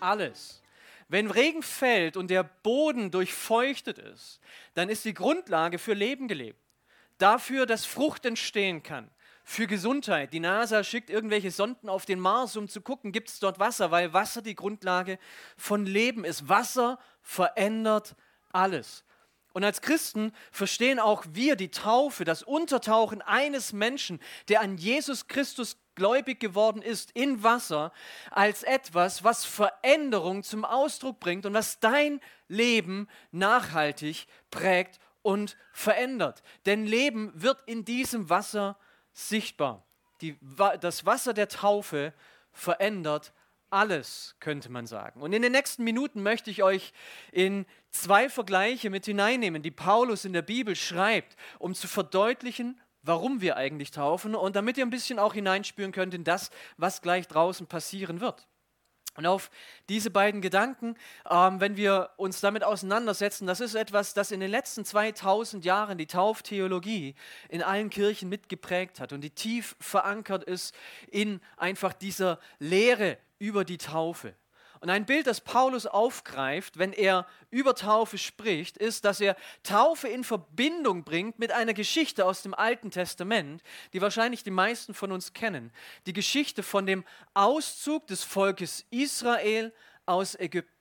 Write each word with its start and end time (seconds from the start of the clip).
Alles. 0.00 0.62
Wenn 1.08 1.30
Regen 1.30 1.62
fällt 1.62 2.16
und 2.16 2.28
der 2.28 2.44
Boden 2.44 3.10
durchfeuchtet 3.10 3.98
ist, 3.98 4.40
dann 4.74 4.88
ist 4.88 5.04
die 5.04 5.14
Grundlage 5.14 5.78
für 5.78 5.94
Leben 5.94 6.28
gelebt. 6.28 6.60
Dafür, 7.18 7.66
dass 7.66 7.84
Frucht 7.84 8.24
entstehen 8.24 8.82
kann. 8.82 9.10
Für 9.42 9.66
Gesundheit. 9.66 10.32
Die 10.32 10.38
NASA 10.38 10.84
schickt 10.84 11.10
irgendwelche 11.10 11.50
Sonden 11.50 11.88
auf 11.88 12.06
den 12.06 12.20
Mars, 12.20 12.56
um 12.56 12.68
zu 12.68 12.80
gucken, 12.80 13.10
gibt 13.10 13.30
es 13.30 13.40
dort 13.40 13.58
Wasser, 13.58 13.90
weil 13.90 14.12
Wasser 14.12 14.42
die 14.42 14.54
Grundlage 14.54 15.18
von 15.56 15.84
Leben 15.84 16.24
ist. 16.24 16.48
Wasser 16.48 17.00
verändert 17.22 18.14
alles. 18.52 19.02
Und 19.52 19.64
als 19.64 19.80
Christen 19.80 20.32
verstehen 20.52 21.00
auch 21.00 21.24
wir 21.32 21.56
die 21.56 21.72
Taufe, 21.72 22.24
das 22.24 22.44
Untertauchen 22.44 23.20
eines 23.22 23.72
Menschen, 23.72 24.20
der 24.48 24.60
an 24.60 24.76
Jesus 24.76 25.26
Christus 25.26 25.76
gläubig 26.00 26.40
geworden 26.40 26.80
ist 26.80 27.10
in 27.10 27.42
Wasser, 27.42 27.92
als 28.30 28.62
etwas, 28.62 29.22
was 29.22 29.44
Veränderung 29.44 30.42
zum 30.42 30.64
Ausdruck 30.64 31.20
bringt 31.20 31.44
und 31.44 31.52
was 31.52 31.78
dein 31.78 32.20
Leben 32.48 33.06
nachhaltig 33.32 34.26
prägt 34.50 34.98
und 35.20 35.58
verändert. 35.74 36.42
Denn 36.64 36.86
Leben 36.86 37.30
wird 37.34 37.62
in 37.66 37.84
diesem 37.84 38.30
Wasser 38.30 38.78
sichtbar. 39.12 39.84
Die, 40.22 40.38
das 40.80 41.04
Wasser 41.04 41.34
der 41.34 41.48
Taufe 41.48 42.14
verändert 42.50 43.34
alles, 43.68 44.36
könnte 44.40 44.70
man 44.70 44.86
sagen. 44.86 45.20
Und 45.20 45.34
in 45.34 45.42
den 45.42 45.52
nächsten 45.52 45.84
Minuten 45.84 46.22
möchte 46.22 46.50
ich 46.50 46.62
euch 46.62 46.94
in 47.30 47.66
zwei 47.90 48.30
Vergleiche 48.30 48.88
mit 48.88 49.04
hineinnehmen, 49.04 49.60
die 49.60 49.70
Paulus 49.70 50.24
in 50.24 50.32
der 50.32 50.40
Bibel 50.40 50.74
schreibt, 50.74 51.36
um 51.58 51.74
zu 51.74 51.88
verdeutlichen, 51.88 52.80
warum 53.02 53.40
wir 53.40 53.56
eigentlich 53.56 53.90
taufen 53.90 54.34
und 54.34 54.56
damit 54.56 54.78
ihr 54.78 54.84
ein 54.84 54.90
bisschen 54.90 55.18
auch 55.18 55.34
hineinspüren 55.34 55.92
könnt 55.92 56.14
in 56.14 56.24
das, 56.24 56.50
was 56.76 57.02
gleich 57.02 57.28
draußen 57.28 57.66
passieren 57.66 58.20
wird. 58.20 58.46
Und 59.16 59.26
auf 59.26 59.50
diese 59.88 60.10
beiden 60.10 60.40
Gedanken, 60.40 60.94
ähm, 61.28 61.60
wenn 61.60 61.76
wir 61.76 62.10
uns 62.16 62.40
damit 62.40 62.62
auseinandersetzen, 62.62 63.46
das 63.46 63.60
ist 63.60 63.74
etwas, 63.74 64.14
das 64.14 64.30
in 64.30 64.40
den 64.40 64.50
letzten 64.50 64.84
2000 64.84 65.64
Jahren 65.64 65.98
die 65.98 66.06
Tauftheologie 66.06 67.16
in 67.48 67.62
allen 67.62 67.90
Kirchen 67.90 68.28
mitgeprägt 68.28 69.00
hat 69.00 69.12
und 69.12 69.22
die 69.22 69.30
tief 69.30 69.76
verankert 69.80 70.44
ist 70.44 70.74
in 71.10 71.40
einfach 71.56 71.92
dieser 71.92 72.38
Lehre 72.60 73.18
über 73.38 73.64
die 73.64 73.78
Taufe. 73.78 74.34
Und 74.80 74.88
ein 74.88 75.04
Bild, 75.04 75.26
das 75.26 75.42
Paulus 75.42 75.86
aufgreift, 75.86 76.78
wenn 76.78 76.94
er 76.94 77.26
über 77.50 77.74
Taufe 77.74 78.16
spricht, 78.16 78.78
ist, 78.78 79.04
dass 79.04 79.20
er 79.20 79.36
Taufe 79.62 80.08
in 80.08 80.24
Verbindung 80.24 81.04
bringt 81.04 81.38
mit 81.38 81.52
einer 81.52 81.74
Geschichte 81.74 82.24
aus 82.24 82.40
dem 82.42 82.54
Alten 82.54 82.90
Testament, 82.90 83.62
die 83.92 84.00
wahrscheinlich 84.00 84.42
die 84.42 84.50
meisten 84.50 84.94
von 84.94 85.12
uns 85.12 85.34
kennen. 85.34 85.70
Die 86.06 86.14
Geschichte 86.14 86.62
von 86.62 86.86
dem 86.86 87.04
Auszug 87.34 88.06
des 88.06 88.24
Volkes 88.24 88.86
Israel 88.90 89.70
aus 90.06 90.34
Ägypten. 90.34 90.79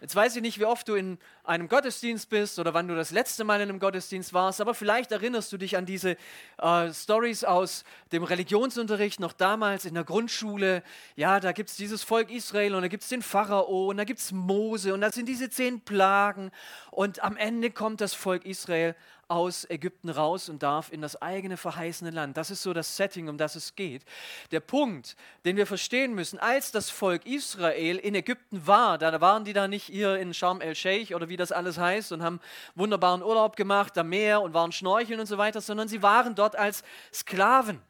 Jetzt 0.00 0.16
weiß 0.16 0.36
ich 0.36 0.40
nicht, 0.40 0.58
wie 0.58 0.64
oft 0.64 0.88
du 0.88 0.94
in 0.94 1.18
einem 1.44 1.68
Gottesdienst 1.68 2.30
bist 2.30 2.58
oder 2.58 2.72
wann 2.72 2.88
du 2.88 2.96
das 2.96 3.10
letzte 3.10 3.44
Mal 3.44 3.60
in 3.60 3.68
einem 3.68 3.80
Gottesdienst 3.80 4.32
warst, 4.32 4.62
aber 4.62 4.72
vielleicht 4.72 5.12
erinnerst 5.12 5.52
du 5.52 5.58
dich 5.58 5.76
an 5.76 5.84
diese 5.84 6.16
äh, 6.56 6.90
Stories 6.90 7.44
aus 7.44 7.84
dem 8.10 8.22
Religionsunterricht 8.22 9.20
noch 9.20 9.34
damals 9.34 9.84
in 9.84 9.92
der 9.92 10.04
Grundschule. 10.04 10.82
Ja, 11.16 11.38
da 11.38 11.52
gibt 11.52 11.68
es 11.68 11.76
dieses 11.76 12.02
Volk 12.02 12.30
Israel 12.30 12.76
und 12.76 12.80
da 12.80 12.88
gibt 12.88 13.02
es 13.02 13.10
den 13.10 13.20
Pharao 13.20 13.90
und 13.90 13.98
da 13.98 14.04
gibt 14.04 14.20
es 14.20 14.32
Mose 14.32 14.94
und 14.94 15.02
da 15.02 15.12
sind 15.12 15.28
diese 15.28 15.50
zehn 15.50 15.82
Plagen 15.82 16.50
und 16.90 17.22
am 17.22 17.36
Ende 17.36 17.70
kommt 17.70 18.00
das 18.00 18.14
Volk 18.14 18.46
Israel 18.46 18.96
aus 19.30 19.68
Ägypten 19.70 20.10
raus 20.10 20.48
und 20.48 20.62
darf 20.62 20.92
in 20.92 21.00
das 21.00 21.20
eigene 21.22 21.56
verheißene 21.56 22.10
Land. 22.10 22.36
Das 22.36 22.50
ist 22.50 22.62
so 22.62 22.72
das 22.72 22.96
Setting, 22.96 23.28
um 23.28 23.38
das 23.38 23.54
es 23.54 23.76
geht. 23.76 24.04
Der 24.50 24.60
Punkt, 24.60 25.16
den 25.44 25.56
wir 25.56 25.66
verstehen 25.66 26.14
müssen, 26.14 26.38
als 26.38 26.72
das 26.72 26.90
Volk 26.90 27.24
Israel 27.26 27.96
in 27.96 28.14
Ägypten 28.14 28.66
war, 28.66 28.98
da 28.98 29.20
waren 29.20 29.44
die 29.44 29.52
da 29.52 29.68
nicht 29.68 29.84
hier 29.84 30.16
in 30.16 30.34
Sharm 30.34 30.60
el-Sheikh 30.60 31.14
oder 31.14 31.28
wie 31.28 31.36
das 31.36 31.52
alles 31.52 31.78
heißt 31.78 32.12
und 32.12 32.22
haben 32.22 32.40
wunderbaren 32.74 33.22
Urlaub 33.22 33.54
gemacht 33.56 33.96
am 33.96 34.08
Meer 34.08 34.42
und 34.42 34.52
waren 34.52 34.72
schnorcheln 34.72 35.20
und 35.20 35.26
so 35.26 35.38
weiter, 35.38 35.60
sondern 35.60 35.86
sie 35.86 36.02
waren 36.02 36.34
dort 36.34 36.56
als 36.56 36.82
Sklaven. 37.12 37.80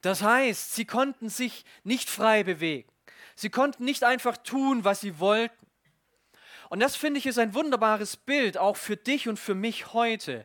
Das 0.00 0.22
heißt, 0.22 0.74
sie 0.74 0.84
konnten 0.84 1.28
sich 1.28 1.64
nicht 1.82 2.08
frei 2.08 2.42
bewegen. 2.42 2.88
Sie 3.36 3.50
konnten 3.50 3.84
nicht 3.84 4.04
einfach 4.04 4.36
tun, 4.36 4.84
was 4.84 5.00
sie 5.00 5.18
wollten. 5.18 5.63
Und 6.74 6.80
das 6.80 6.96
finde 6.96 7.18
ich 7.18 7.26
ist 7.26 7.38
ein 7.38 7.54
wunderbares 7.54 8.16
Bild 8.16 8.58
auch 8.58 8.76
für 8.76 8.96
dich 8.96 9.28
und 9.28 9.38
für 9.38 9.54
mich 9.54 9.92
heute. 9.92 10.44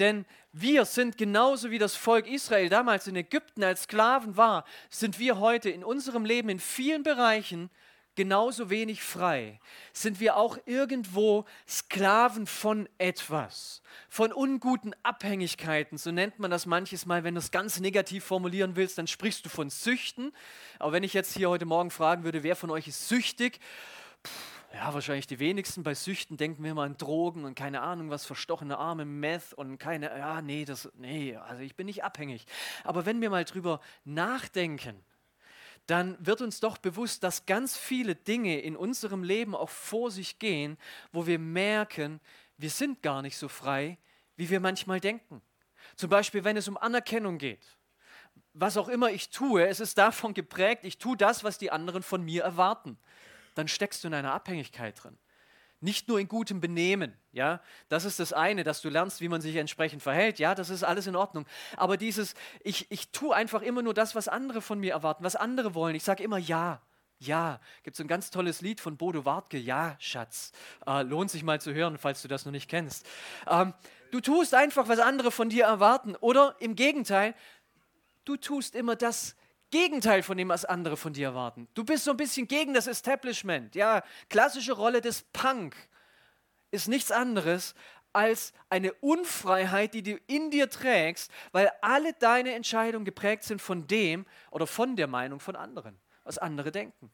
Denn 0.00 0.26
wir 0.50 0.84
sind 0.84 1.16
genauso 1.16 1.70
wie 1.70 1.78
das 1.78 1.94
Volk 1.94 2.26
Israel 2.26 2.68
damals 2.68 3.06
in 3.06 3.14
Ägypten 3.14 3.62
als 3.62 3.84
Sklaven 3.84 4.36
war, 4.36 4.64
sind 4.90 5.20
wir 5.20 5.38
heute 5.38 5.70
in 5.70 5.84
unserem 5.84 6.24
Leben 6.24 6.48
in 6.48 6.58
vielen 6.58 7.04
Bereichen 7.04 7.70
genauso 8.16 8.70
wenig 8.70 9.04
frei. 9.04 9.60
Sind 9.92 10.18
wir 10.18 10.36
auch 10.36 10.58
irgendwo 10.66 11.44
Sklaven 11.68 12.48
von 12.48 12.88
etwas, 12.98 13.80
von 14.08 14.32
unguten 14.32 14.96
Abhängigkeiten, 15.04 15.96
so 15.96 16.10
nennt 16.10 16.40
man 16.40 16.50
das 16.50 16.66
manches 16.66 17.06
Mal, 17.06 17.22
wenn 17.22 17.36
du 17.36 17.38
es 17.38 17.52
ganz 17.52 17.78
negativ 17.78 18.24
formulieren 18.24 18.74
willst, 18.74 18.98
dann 18.98 19.06
sprichst 19.06 19.44
du 19.44 19.48
von 19.48 19.70
Süchten. 19.70 20.32
Aber 20.80 20.90
wenn 20.90 21.04
ich 21.04 21.14
jetzt 21.14 21.36
hier 21.36 21.48
heute 21.48 21.66
Morgen 21.66 21.92
fragen 21.92 22.24
würde, 22.24 22.42
wer 22.42 22.56
von 22.56 22.72
euch 22.72 22.88
ist 22.88 23.06
süchtig? 23.06 23.60
Pff, 24.26 24.57
ja, 24.74 24.92
wahrscheinlich 24.92 25.26
die 25.26 25.38
wenigsten 25.38 25.82
bei 25.82 25.94
Süchten 25.94 26.36
denken 26.36 26.62
wir 26.62 26.72
immer 26.72 26.82
an 26.82 26.96
Drogen 26.96 27.44
und 27.44 27.54
keine 27.54 27.80
Ahnung, 27.80 28.10
was 28.10 28.26
verstochene 28.26 28.76
Arme, 28.76 29.06
Meth 29.06 29.54
und 29.54 29.78
keine, 29.78 30.06
ja, 30.06 30.42
nee, 30.42 30.64
das, 30.64 30.90
nee, 30.94 31.36
also 31.36 31.62
ich 31.62 31.74
bin 31.74 31.86
nicht 31.86 32.04
abhängig. 32.04 32.44
Aber 32.84 33.06
wenn 33.06 33.20
wir 33.20 33.30
mal 33.30 33.44
drüber 33.44 33.80
nachdenken, 34.04 35.02
dann 35.86 36.18
wird 36.24 36.42
uns 36.42 36.60
doch 36.60 36.76
bewusst, 36.76 37.24
dass 37.24 37.46
ganz 37.46 37.78
viele 37.78 38.14
Dinge 38.14 38.60
in 38.60 38.76
unserem 38.76 39.22
Leben 39.22 39.54
auch 39.54 39.70
vor 39.70 40.10
sich 40.10 40.38
gehen, 40.38 40.76
wo 41.12 41.26
wir 41.26 41.38
merken, 41.38 42.20
wir 42.58 42.68
sind 42.68 43.02
gar 43.02 43.22
nicht 43.22 43.38
so 43.38 43.48
frei, 43.48 43.96
wie 44.36 44.50
wir 44.50 44.60
manchmal 44.60 45.00
denken. 45.00 45.40
Zum 45.96 46.10
Beispiel, 46.10 46.44
wenn 46.44 46.58
es 46.58 46.68
um 46.68 46.76
Anerkennung 46.76 47.38
geht. 47.38 47.64
Was 48.52 48.76
auch 48.76 48.88
immer 48.88 49.10
ich 49.10 49.30
tue, 49.30 49.66
es 49.66 49.80
ist 49.80 49.96
davon 49.96 50.34
geprägt, 50.34 50.84
ich 50.84 50.98
tue 50.98 51.16
das, 51.16 51.42
was 51.42 51.56
die 51.56 51.70
anderen 51.70 52.02
von 52.02 52.22
mir 52.22 52.42
erwarten 52.42 52.98
dann 53.58 53.68
steckst 53.68 54.04
du 54.04 54.08
in 54.08 54.14
einer 54.14 54.32
Abhängigkeit 54.32 55.02
drin. 55.02 55.18
Nicht 55.80 56.08
nur 56.08 56.18
in 56.18 56.28
gutem 56.28 56.60
Benehmen, 56.60 57.14
ja, 57.32 57.60
das 57.88 58.04
ist 58.04 58.18
das 58.18 58.32
eine, 58.32 58.64
dass 58.64 58.80
du 58.80 58.88
lernst, 58.88 59.20
wie 59.20 59.28
man 59.28 59.40
sich 59.40 59.56
entsprechend 59.56 60.02
verhält, 60.02 60.38
ja, 60.38 60.54
das 60.54 60.70
ist 60.70 60.82
alles 60.82 61.06
in 61.06 61.14
Ordnung. 61.14 61.46
Aber 61.76 61.96
dieses, 61.96 62.34
ich, 62.64 62.90
ich 62.90 63.10
tue 63.10 63.34
einfach 63.34 63.62
immer 63.62 63.82
nur 63.82 63.94
das, 63.94 64.14
was 64.14 64.26
andere 64.28 64.60
von 64.60 64.80
mir 64.80 64.92
erwarten, 64.92 65.22
was 65.22 65.36
andere 65.36 65.74
wollen. 65.74 65.94
Ich 65.94 66.02
sage 66.04 66.22
immer 66.22 66.38
ja, 66.38 66.80
ja. 67.18 67.60
Gibt 67.82 67.96
es 67.96 68.00
ein 68.00 68.08
ganz 68.08 68.30
tolles 68.30 68.60
Lied 68.60 68.80
von 68.80 68.96
Bodo 68.96 69.24
Wartke, 69.24 69.58
Ja, 69.58 69.96
Schatz. 69.98 70.52
Äh, 70.86 71.02
lohnt 71.02 71.30
sich 71.30 71.42
mal 71.42 71.60
zu 71.60 71.74
hören, 71.74 71.98
falls 71.98 72.22
du 72.22 72.28
das 72.28 72.44
noch 72.44 72.52
nicht 72.52 72.68
kennst. 72.68 73.06
Ähm, 73.48 73.74
du 74.10 74.20
tust 74.20 74.54
einfach, 74.54 74.88
was 74.88 75.00
andere 75.00 75.30
von 75.30 75.48
dir 75.48 75.64
erwarten. 75.64 76.16
Oder 76.16 76.56
im 76.60 76.76
Gegenteil, 76.76 77.34
du 78.24 78.36
tust 78.36 78.74
immer 78.74 78.94
das, 78.96 79.36
Gegenteil 79.70 80.22
von 80.22 80.38
dem, 80.38 80.48
was 80.48 80.64
andere 80.64 80.96
von 80.96 81.12
dir 81.12 81.28
erwarten. 81.28 81.68
Du 81.74 81.84
bist 81.84 82.04
so 82.04 82.12
ein 82.12 82.16
bisschen 82.16 82.48
gegen 82.48 82.74
das 82.74 82.86
Establishment. 82.86 83.74
Ja, 83.74 84.02
klassische 84.30 84.72
Rolle 84.72 85.00
des 85.00 85.22
Punk 85.32 85.76
ist 86.70 86.88
nichts 86.88 87.10
anderes 87.10 87.74
als 88.12 88.52
eine 88.70 88.92
Unfreiheit, 88.94 89.94
die 89.94 90.02
du 90.02 90.16
in 90.26 90.50
dir 90.50 90.70
trägst, 90.70 91.30
weil 91.52 91.70
alle 91.82 92.14
deine 92.14 92.54
Entscheidungen 92.54 93.04
geprägt 93.04 93.44
sind 93.44 93.60
von 93.60 93.86
dem 93.86 94.26
oder 94.50 94.66
von 94.66 94.96
der 94.96 95.06
Meinung 95.06 95.40
von 95.40 95.56
anderen, 95.56 95.98
was 96.24 96.38
andere 96.38 96.72
denken. 96.72 97.10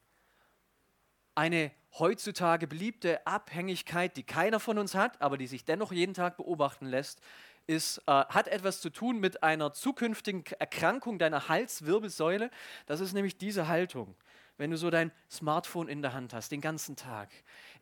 Eine 1.34 1.72
heutzutage 1.98 2.66
beliebte 2.66 3.26
Abhängigkeit, 3.26 4.16
die 4.16 4.22
keiner 4.22 4.60
von 4.60 4.78
uns 4.78 4.94
hat, 4.94 5.20
aber 5.20 5.36
die 5.36 5.48
sich 5.48 5.64
dennoch 5.64 5.92
jeden 5.92 6.14
Tag 6.14 6.36
beobachten 6.36 6.86
lässt, 6.86 7.20
ist, 7.66 7.98
äh, 8.06 8.10
hat 8.10 8.48
etwas 8.48 8.80
zu 8.80 8.90
tun 8.90 9.20
mit 9.20 9.42
einer 9.42 9.72
zukünftigen 9.72 10.44
Erkrankung 10.58 11.18
deiner 11.18 11.48
Halswirbelsäule. 11.48 12.50
Das 12.86 13.00
ist 13.00 13.12
nämlich 13.12 13.38
diese 13.38 13.68
Haltung. 13.68 14.14
wenn 14.56 14.70
du 14.70 14.76
so 14.76 14.88
dein 14.88 15.10
Smartphone 15.30 15.88
in 15.88 16.00
der 16.00 16.12
Hand 16.12 16.32
hast, 16.32 16.52
den 16.52 16.60
ganzen 16.60 16.94
Tag, 16.94 17.28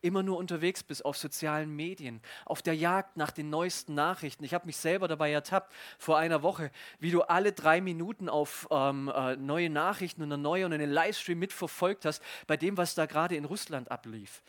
immer 0.01 0.23
nur 0.23 0.37
unterwegs 0.37 0.83
bist 0.83 1.05
auf 1.05 1.17
sozialen 1.17 1.69
Medien, 1.69 2.19
auf 2.45 2.63
der 2.63 2.75
Jagd 2.75 3.15
nach 3.15 3.29
den 3.29 3.49
neuesten 3.49 3.93
Nachrichten. 3.93 4.43
Ich 4.43 4.55
habe 4.55 4.65
mich 4.65 4.77
selber 4.77 5.07
dabei 5.07 5.31
ertappt 5.31 5.71
vor 5.99 6.17
einer 6.17 6.41
Woche, 6.41 6.71
wie 6.99 7.11
du 7.11 7.21
alle 7.21 7.51
drei 7.53 7.79
Minuten 7.79 8.27
auf 8.27 8.67
ähm, 8.71 9.11
äh, 9.13 9.35
neue 9.35 9.69
Nachrichten 9.69 10.23
und 10.23 10.33
eine 10.33 10.41
neue 10.41 10.65
und 10.65 10.73
einen 10.73 10.89
Livestream 10.89 11.37
mitverfolgt 11.37 12.05
hast 12.05 12.23
bei 12.47 12.57
dem, 12.57 12.75
was 12.75 12.95
da 12.95 13.05
gerade 13.05 13.35
in 13.35 13.45
Russland 13.45 13.91
ablief 13.91 14.41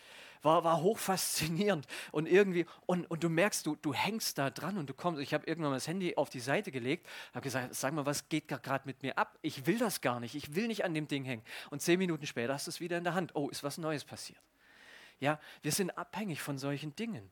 war, 0.44 0.64
war 0.64 0.80
hochfaszinierend 0.80 1.86
und 2.12 2.26
irgendwie, 2.26 2.66
und, 2.86 3.10
und 3.10 3.24
du 3.24 3.28
merkst, 3.28 3.66
du, 3.66 3.76
du 3.76 3.94
hängst 3.94 4.38
da 4.38 4.50
dran 4.50 4.78
und 4.78 4.88
du 4.90 4.94
kommst, 4.94 5.20
ich 5.20 5.34
habe 5.34 5.46
irgendwann 5.46 5.70
mal 5.70 5.76
das 5.76 5.88
Handy 5.88 6.16
auf 6.16 6.30
die 6.30 6.40
Seite 6.40 6.70
gelegt, 6.70 7.06
habe 7.32 7.42
gesagt, 7.42 7.74
sag 7.74 7.94
mal, 7.94 8.06
was 8.06 8.28
geht 8.28 8.48
gerade 8.48 8.86
mit 8.86 9.02
mir 9.02 9.18
ab? 9.18 9.38
Ich 9.42 9.66
will 9.66 9.78
das 9.78 10.00
gar 10.00 10.20
nicht, 10.20 10.34
ich 10.34 10.54
will 10.54 10.66
nicht 10.66 10.84
an 10.84 10.94
dem 10.94 11.08
Ding 11.08 11.24
hängen. 11.24 11.42
Und 11.70 11.80
zehn 11.80 11.98
Minuten 11.98 12.26
später 12.26 12.52
hast 12.52 12.66
du 12.66 12.70
es 12.70 12.80
wieder 12.80 12.98
in 12.98 13.04
der 13.04 13.14
Hand. 13.14 13.34
Oh, 13.34 13.48
ist 13.48 13.64
was 13.64 13.78
Neues 13.78 14.04
passiert. 14.04 14.40
Ja, 15.20 15.40
wir 15.62 15.72
sind 15.72 15.96
abhängig 15.96 16.42
von 16.42 16.58
solchen 16.58 16.94
Dingen. 16.96 17.30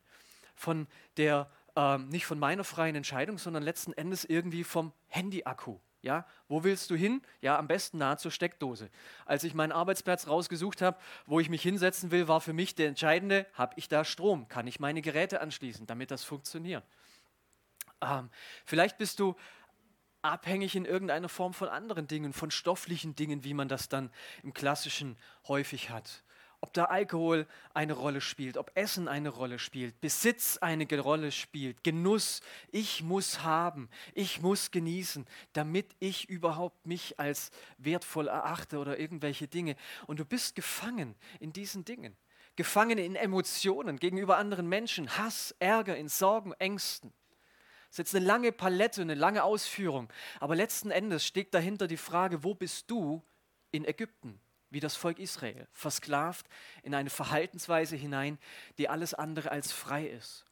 Von 0.54 0.86
der, 1.16 1.50
ähm, 1.76 2.08
nicht 2.08 2.26
von 2.26 2.38
meiner 2.38 2.64
freien 2.64 2.94
Entscheidung, 2.94 3.38
sondern 3.38 3.62
letzten 3.62 3.92
Endes 3.92 4.24
irgendwie 4.24 4.64
vom 4.64 4.92
Handy-Akku. 5.08 5.78
Ja, 6.02 6.26
wo 6.48 6.64
willst 6.64 6.90
du 6.90 6.96
hin? 6.96 7.22
Ja, 7.40 7.58
am 7.58 7.68
besten 7.68 7.98
nahe 7.98 8.16
zur 8.16 8.32
Steckdose. 8.32 8.90
Als 9.24 9.44
ich 9.44 9.54
meinen 9.54 9.70
Arbeitsplatz 9.70 10.26
rausgesucht 10.26 10.82
habe, 10.82 10.98
wo 11.26 11.38
ich 11.38 11.48
mich 11.48 11.62
hinsetzen 11.62 12.10
will, 12.10 12.26
war 12.26 12.40
für 12.40 12.52
mich 12.52 12.74
der 12.74 12.88
entscheidende, 12.88 13.46
habe 13.54 13.74
ich 13.76 13.88
da 13.88 14.04
Strom? 14.04 14.48
Kann 14.48 14.66
ich 14.66 14.80
meine 14.80 15.00
Geräte 15.00 15.40
anschließen, 15.40 15.86
damit 15.86 16.10
das 16.10 16.24
funktioniert? 16.24 16.84
Ähm, 18.00 18.30
vielleicht 18.64 18.98
bist 18.98 19.20
du 19.20 19.36
abhängig 20.22 20.74
in 20.74 20.84
irgendeiner 20.84 21.28
Form 21.28 21.54
von 21.54 21.68
anderen 21.68 22.08
Dingen, 22.08 22.32
von 22.32 22.50
stofflichen 22.50 23.14
Dingen, 23.14 23.44
wie 23.44 23.54
man 23.54 23.68
das 23.68 23.88
dann 23.88 24.10
im 24.42 24.52
Klassischen 24.52 25.16
häufig 25.46 25.90
hat 25.90 26.24
ob 26.62 26.72
da 26.72 26.84
Alkohol 26.84 27.46
eine 27.74 27.92
Rolle 27.92 28.20
spielt, 28.20 28.56
ob 28.56 28.70
Essen 28.74 29.08
eine 29.08 29.30
Rolle 29.30 29.58
spielt, 29.58 30.00
Besitz 30.00 30.58
eine 30.58 30.86
Rolle 31.00 31.32
spielt, 31.32 31.82
Genuss, 31.82 32.40
ich 32.70 33.02
muss 33.02 33.42
haben, 33.42 33.90
ich 34.14 34.40
muss 34.40 34.70
genießen, 34.70 35.26
damit 35.54 35.96
ich 35.98 36.28
überhaupt 36.28 36.86
mich 36.86 37.18
als 37.18 37.50
wertvoll 37.78 38.28
erachte 38.28 38.78
oder 38.78 38.98
irgendwelche 38.98 39.48
Dinge. 39.48 39.74
Und 40.06 40.20
du 40.20 40.24
bist 40.24 40.54
gefangen 40.54 41.16
in 41.40 41.52
diesen 41.52 41.84
Dingen, 41.84 42.16
gefangen 42.54 42.96
in 42.96 43.16
Emotionen 43.16 43.98
gegenüber 43.98 44.38
anderen 44.38 44.68
Menschen, 44.68 45.18
Hass, 45.18 45.56
Ärger, 45.58 45.96
in 45.96 46.08
Sorgen, 46.08 46.52
Ängsten. 46.52 47.12
Das 47.88 47.94
ist 47.94 47.98
jetzt 47.98 48.14
eine 48.14 48.24
lange 48.24 48.52
Palette, 48.52 49.02
eine 49.02 49.16
lange 49.16 49.42
Ausführung, 49.42 50.12
aber 50.38 50.54
letzten 50.54 50.92
Endes 50.92 51.26
steht 51.26 51.54
dahinter 51.54 51.88
die 51.88 51.96
Frage, 51.96 52.44
wo 52.44 52.54
bist 52.54 52.88
du 52.88 53.20
in 53.72 53.84
Ägypten? 53.84 54.40
Wie 54.72 54.80
das 54.80 54.96
Volk 54.96 55.18
Israel, 55.18 55.68
versklavt 55.72 56.46
in 56.82 56.94
eine 56.94 57.10
Verhaltensweise 57.10 57.94
hinein, 57.94 58.38
die 58.78 58.88
alles 58.88 59.14
andere 59.14 59.50
als 59.50 59.70
frei 59.70 60.06
ist. 60.06 60.44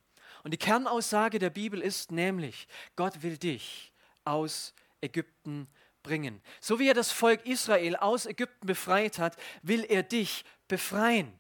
Und 0.43 0.53
die 0.53 0.59
Kernaussage 0.59 1.39
der 1.39 1.51
Bibel 1.51 1.81
ist 1.81 2.13
nämlich, 2.13 2.69
Gott 2.97 3.23
will 3.23 3.37
dich 3.37 3.93
aus 4.25 4.75
Ägypten 5.01 5.69
bringen. 6.03 6.41
So 6.61 6.79
wie 6.79 6.89
er 6.89 6.95
das 6.95 7.13
Volk 7.13 7.47
Israel 7.47 7.97
aus 7.97 8.27
Ägypten 8.27 8.67
befreit 8.67 9.19
hat, 9.19 9.37
will 9.63 9.85
er 9.85 10.03
dich 10.03 10.45
befreien. 10.69 11.40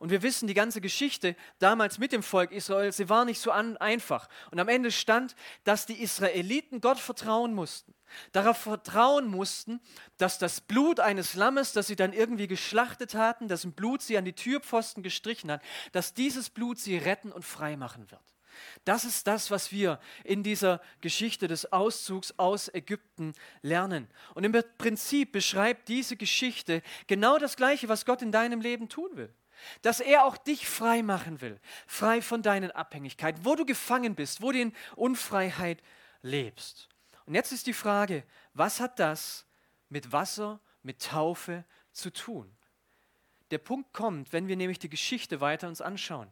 Und 0.00 0.08
wir 0.08 0.22
wissen 0.22 0.48
die 0.48 0.54
ganze 0.54 0.80
Geschichte 0.80 1.36
damals 1.58 1.98
mit 1.98 2.12
dem 2.12 2.22
Volk 2.22 2.52
Israel, 2.52 2.90
sie 2.90 3.10
war 3.10 3.26
nicht 3.26 3.38
so 3.38 3.50
an, 3.50 3.76
einfach. 3.76 4.30
Und 4.50 4.58
am 4.58 4.68
Ende 4.68 4.90
stand, 4.90 5.36
dass 5.64 5.84
die 5.84 6.02
Israeliten 6.02 6.80
Gott 6.80 6.98
vertrauen 6.98 7.52
mussten. 7.52 7.94
Darauf 8.32 8.56
vertrauen 8.56 9.28
mussten, 9.28 9.78
dass 10.16 10.38
das 10.38 10.62
Blut 10.62 11.00
eines 11.00 11.34
Lammes, 11.34 11.74
das 11.74 11.86
sie 11.86 11.96
dann 11.96 12.14
irgendwie 12.14 12.46
geschlachtet 12.46 13.14
hatten, 13.14 13.46
dessen 13.46 13.72
Blut 13.72 14.00
sie 14.00 14.16
an 14.16 14.24
die 14.24 14.32
Türpfosten 14.32 15.02
gestrichen 15.02 15.52
hat, 15.52 15.62
dass 15.92 16.14
dieses 16.14 16.48
Blut 16.48 16.78
sie 16.78 16.96
retten 16.96 17.30
und 17.30 17.44
frei 17.44 17.76
machen 17.76 18.10
wird. 18.10 18.24
Das 18.86 19.04
ist 19.04 19.26
das, 19.26 19.50
was 19.50 19.70
wir 19.70 20.00
in 20.24 20.42
dieser 20.42 20.80
Geschichte 21.02 21.46
des 21.46 21.74
Auszugs 21.74 22.32
aus 22.38 22.72
Ägypten 22.72 23.34
lernen. 23.60 24.08
Und 24.32 24.44
im 24.44 24.52
Prinzip 24.78 25.32
beschreibt 25.32 25.88
diese 25.88 26.16
Geschichte 26.16 26.80
genau 27.06 27.36
das 27.36 27.56
Gleiche, 27.56 27.90
was 27.90 28.06
Gott 28.06 28.22
in 28.22 28.32
deinem 28.32 28.62
Leben 28.62 28.88
tun 28.88 29.10
will 29.12 29.34
dass 29.82 30.00
er 30.00 30.24
auch 30.24 30.36
dich 30.36 30.68
frei 30.68 31.02
machen 31.02 31.40
will, 31.40 31.60
frei 31.86 32.22
von 32.22 32.42
deinen 32.42 32.70
Abhängigkeiten, 32.70 33.44
wo 33.44 33.54
du 33.54 33.64
gefangen 33.64 34.14
bist, 34.14 34.42
wo 34.42 34.52
du 34.52 34.60
in 34.60 34.72
Unfreiheit 34.96 35.82
lebst. 36.22 36.88
Und 37.26 37.34
jetzt 37.34 37.52
ist 37.52 37.66
die 37.66 37.72
Frage, 37.72 38.24
was 38.54 38.80
hat 38.80 38.98
das 38.98 39.46
mit 39.88 40.12
Wasser, 40.12 40.60
mit 40.82 41.02
Taufe 41.02 41.64
zu 41.92 42.10
tun? 42.10 42.50
Der 43.50 43.58
Punkt 43.58 43.92
kommt, 43.92 44.32
wenn 44.32 44.48
wir 44.48 44.56
nämlich 44.56 44.78
die 44.78 44.90
Geschichte 44.90 45.40
weiter 45.40 45.68
uns 45.68 45.80
anschauen. 45.80 46.30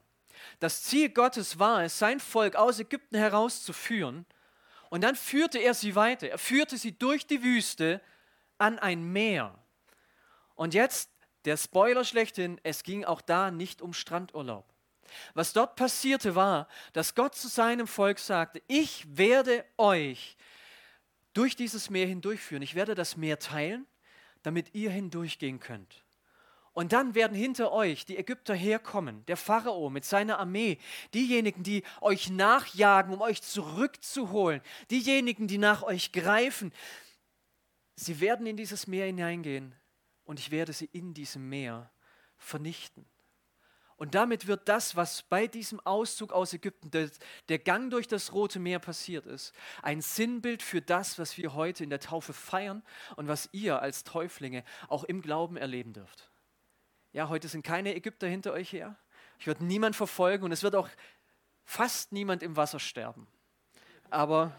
Das 0.61 0.85
Ziel 0.85 1.09
Gottes 1.09 1.59
war 1.59 1.83
es, 1.83 1.99
sein 1.99 2.21
Volk 2.21 2.55
aus 2.55 2.79
Ägypten 2.79 3.17
herauszuführen, 3.17 4.25
und 4.91 5.03
dann 5.03 5.17
führte 5.17 5.59
er 5.59 5.75
sie 5.75 5.95
weiter. 5.95 6.29
Er 6.29 6.39
führte 6.39 6.79
sie 6.79 6.93
durch 6.93 7.27
die 7.27 7.43
Wüste 7.43 8.01
an 8.57 8.79
ein 8.79 9.13
Meer. 9.13 9.55
Und 10.55 10.75
jetzt 10.75 11.11
der 11.44 11.56
Spoiler 11.56 12.05
schlechthin, 12.05 12.61
es 12.62 12.82
ging 12.82 13.05
auch 13.05 13.20
da 13.20 13.50
nicht 13.50 13.82
um 13.82 13.93
Strandurlaub. 13.93 14.73
Was 15.35 15.52
dort 15.52 15.76
passierte 15.76 16.35
war, 16.35 16.69
dass 16.93 17.14
Gott 17.14 17.35
zu 17.35 17.49
seinem 17.49 17.87
Volk 17.87 18.19
sagte, 18.19 18.62
ich 18.67 19.06
werde 19.17 19.64
euch 19.76 20.37
durch 21.32 21.56
dieses 21.56 21.88
Meer 21.88 22.06
hindurchführen. 22.06 22.62
Ich 22.62 22.75
werde 22.75 22.94
das 22.94 23.17
Meer 23.17 23.38
teilen, 23.38 23.87
damit 24.43 24.75
ihr 24.75 24.90
hindurchgehen 24.90 25.61
könnt. 25.61 26.05
Und 26.73 26.93
dann 26.93 27.14
werden 27.14 27.37
hinter 27.37 27.73
euch 27.73 28.06
die 28.06 28.17
Ägypter 28.17 28.55
herkommen, 28.55 29.25
der 29.26 29.37
Pharao 29.37 29.91
mit 29.91 30.05
seiner 30.05 30.38
Armee, 30.38 30.79
diejenigen, 31.14 31.62
die 31.62 31.82
euch 32.00 32.31
nachjagen, 32.31 33.12
um 33.12 33.20
euch 33.20 33.43
zurückzuholen, 33.43 34.61
diejenigen, 34.91 35.49
die 35.49 35.58
nach 35.58 35.82
euch 35.82 36.12
greifen. 36.12 36.73
Sie 37.96 38.20
werden 38.20 38.46
in 38.46 38.56
dieses 38.56 38.87
Meer 38.87 39.06
hineingehen 39.06 39.78
und 40.29 40.39
ich 40.39 40.51
werde 40.51 40.75
sie 40.75 40.91
in 40.93 41.15
diesem 41.15 41.49
Meer 41.49 41.91
vernichten. 42.37 43.07
Und 43.97 44.15
damit 44.15 44.47
wird 44.47 44.69
das, 44.69 44.95
was 44.95 45.23
bei 45.23 45.47
diesem 45.47 45.81
Auszug 45.81 46.33
aus 46.33 46.53
Ägypten, 46.53 46.91
der, 46.91 47.11
der, 47.49 47.59
Gang 47.59 47.91
durch 47.91 48.07
das 48.07 48.35
Rote 48.35 48.61
Meer 48.61 48.79
passiert 48.79 49.25
ist, 49.25 49.55
ein 49.83 50.03
Sinnbild 50.03 50.63
für 50.63 50.83
das, 50.83 51.19
was 51.19 51.39
wir 51.39 51.55
heute 51.55 51.83
in 51.83 51.89
der 51.89 51.99
Taufe 51.99 52.35
feiern 52.35 52.83
und 53.17 53.27
was 53.27 53.49
ihr 53.53 53.81
als 53.81 54.05
Täuflinge 54.05 54.65
auch 54.89 55.03
im 55.03 55.23
Glauben 55.23 55.57
erleben 55.57 55.95
dürft. 55.95 56.31
Ja, 57.13 57.31
heute 57.31 57.49
sind 57.49 57.63
keine 57.63 57.95
Ägypter 57.95 58.29
hinter 58.29 58.53
euch 58.53 58.71
her. 58.71 58.97
Ich 59.39 59.47
werde 59.47 59.65
niemand 59.65 59.97
verfolgen 59.97 60.45
und 60.45 60.53
es 60.53 60.63
wird 60.63 60.75
auch 60.75 60.91
fast 61.65 62.13
niemand 62.13 62.43
im 62.43 62.55
Wasser 62.55 62.79
sterben. 62.79 63.27
Aber 64.11 64.55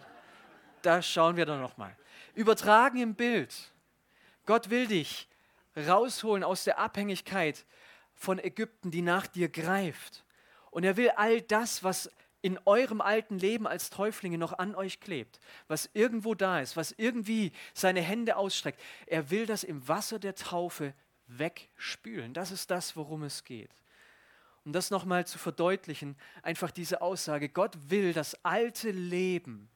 da 0.82 1.04
schauen 1.04 1.38
wir 1.38 1.46
dann 1.46 1.62
nochmal. 1.62 1.96
Übertragen 2.34 2.98
im 2.98 3.14
Bild. 3.14 3.54
Gott 4.48 4.72
will 4.72 4.88
dich 4.88 5.30
rausholen 5.76 6.44
aus 6.44 6.64
der 6.64 6.80
Abhängigkeit 6.80 7.66
von 8.14 8.40
Ägypten, 8.40 8.92
die 8.92 9.02
nach 9.02 9.28
dir 9.28 9.50
greift. 9.50 10.26
Und 10.72 10.84
er 10.84 10.98
will 10.98 11.10
all 11.16 11.42
das, 11.42 11.84
was 11.84 12.12
in 12.42 12.60
eurem 12.66 13.02
alten 13.02 13.38
Leben 13.38 13.68
als 13.68 13.90
Täuflinge 13.90 14.38
noch 14.38 14.58
an 14.58 14.76
euch 14.76 15.00
klebt, 15.00 15.40
was 15.68 15.90
irgendwo 15.94 16.36
da 16.36 16.62
ist, 16.62 16.78
was 16.78 16.94
irgendwie 16.98 17.52
seine 17.74 18.02
Hände 18.02 18.38
ausstreckt, 18.38 18.80
er 19.08 19.30
will 19.30 19.46
das 19.46 19.64
im 19.64 19.88
Wasser 19.88 20.20
der 20.20 20.36
Taufe 20.36 20.94
wegspülen. 21.28 22.34
Das 22.34 22.52
ist 22.52 22.72
das, 22.72 22.96
worum 22.96 23.24
es 23.24 23.44
geht. 23.44 23.72
Um 24.64 24.74
das 24.74 24.92
nochmal 24.92 25.26
zu 25.26 25.38
verdeutlichen, 25.38 26.16
einfach 26.42 26.72
diese 26.72 27.02
Aussage, 27.02 27.50
Gott 27.50 27.78
will 27.90 28.14
das 28.14 28.44
alte 28.46 28.92
Leben 28.92 29.70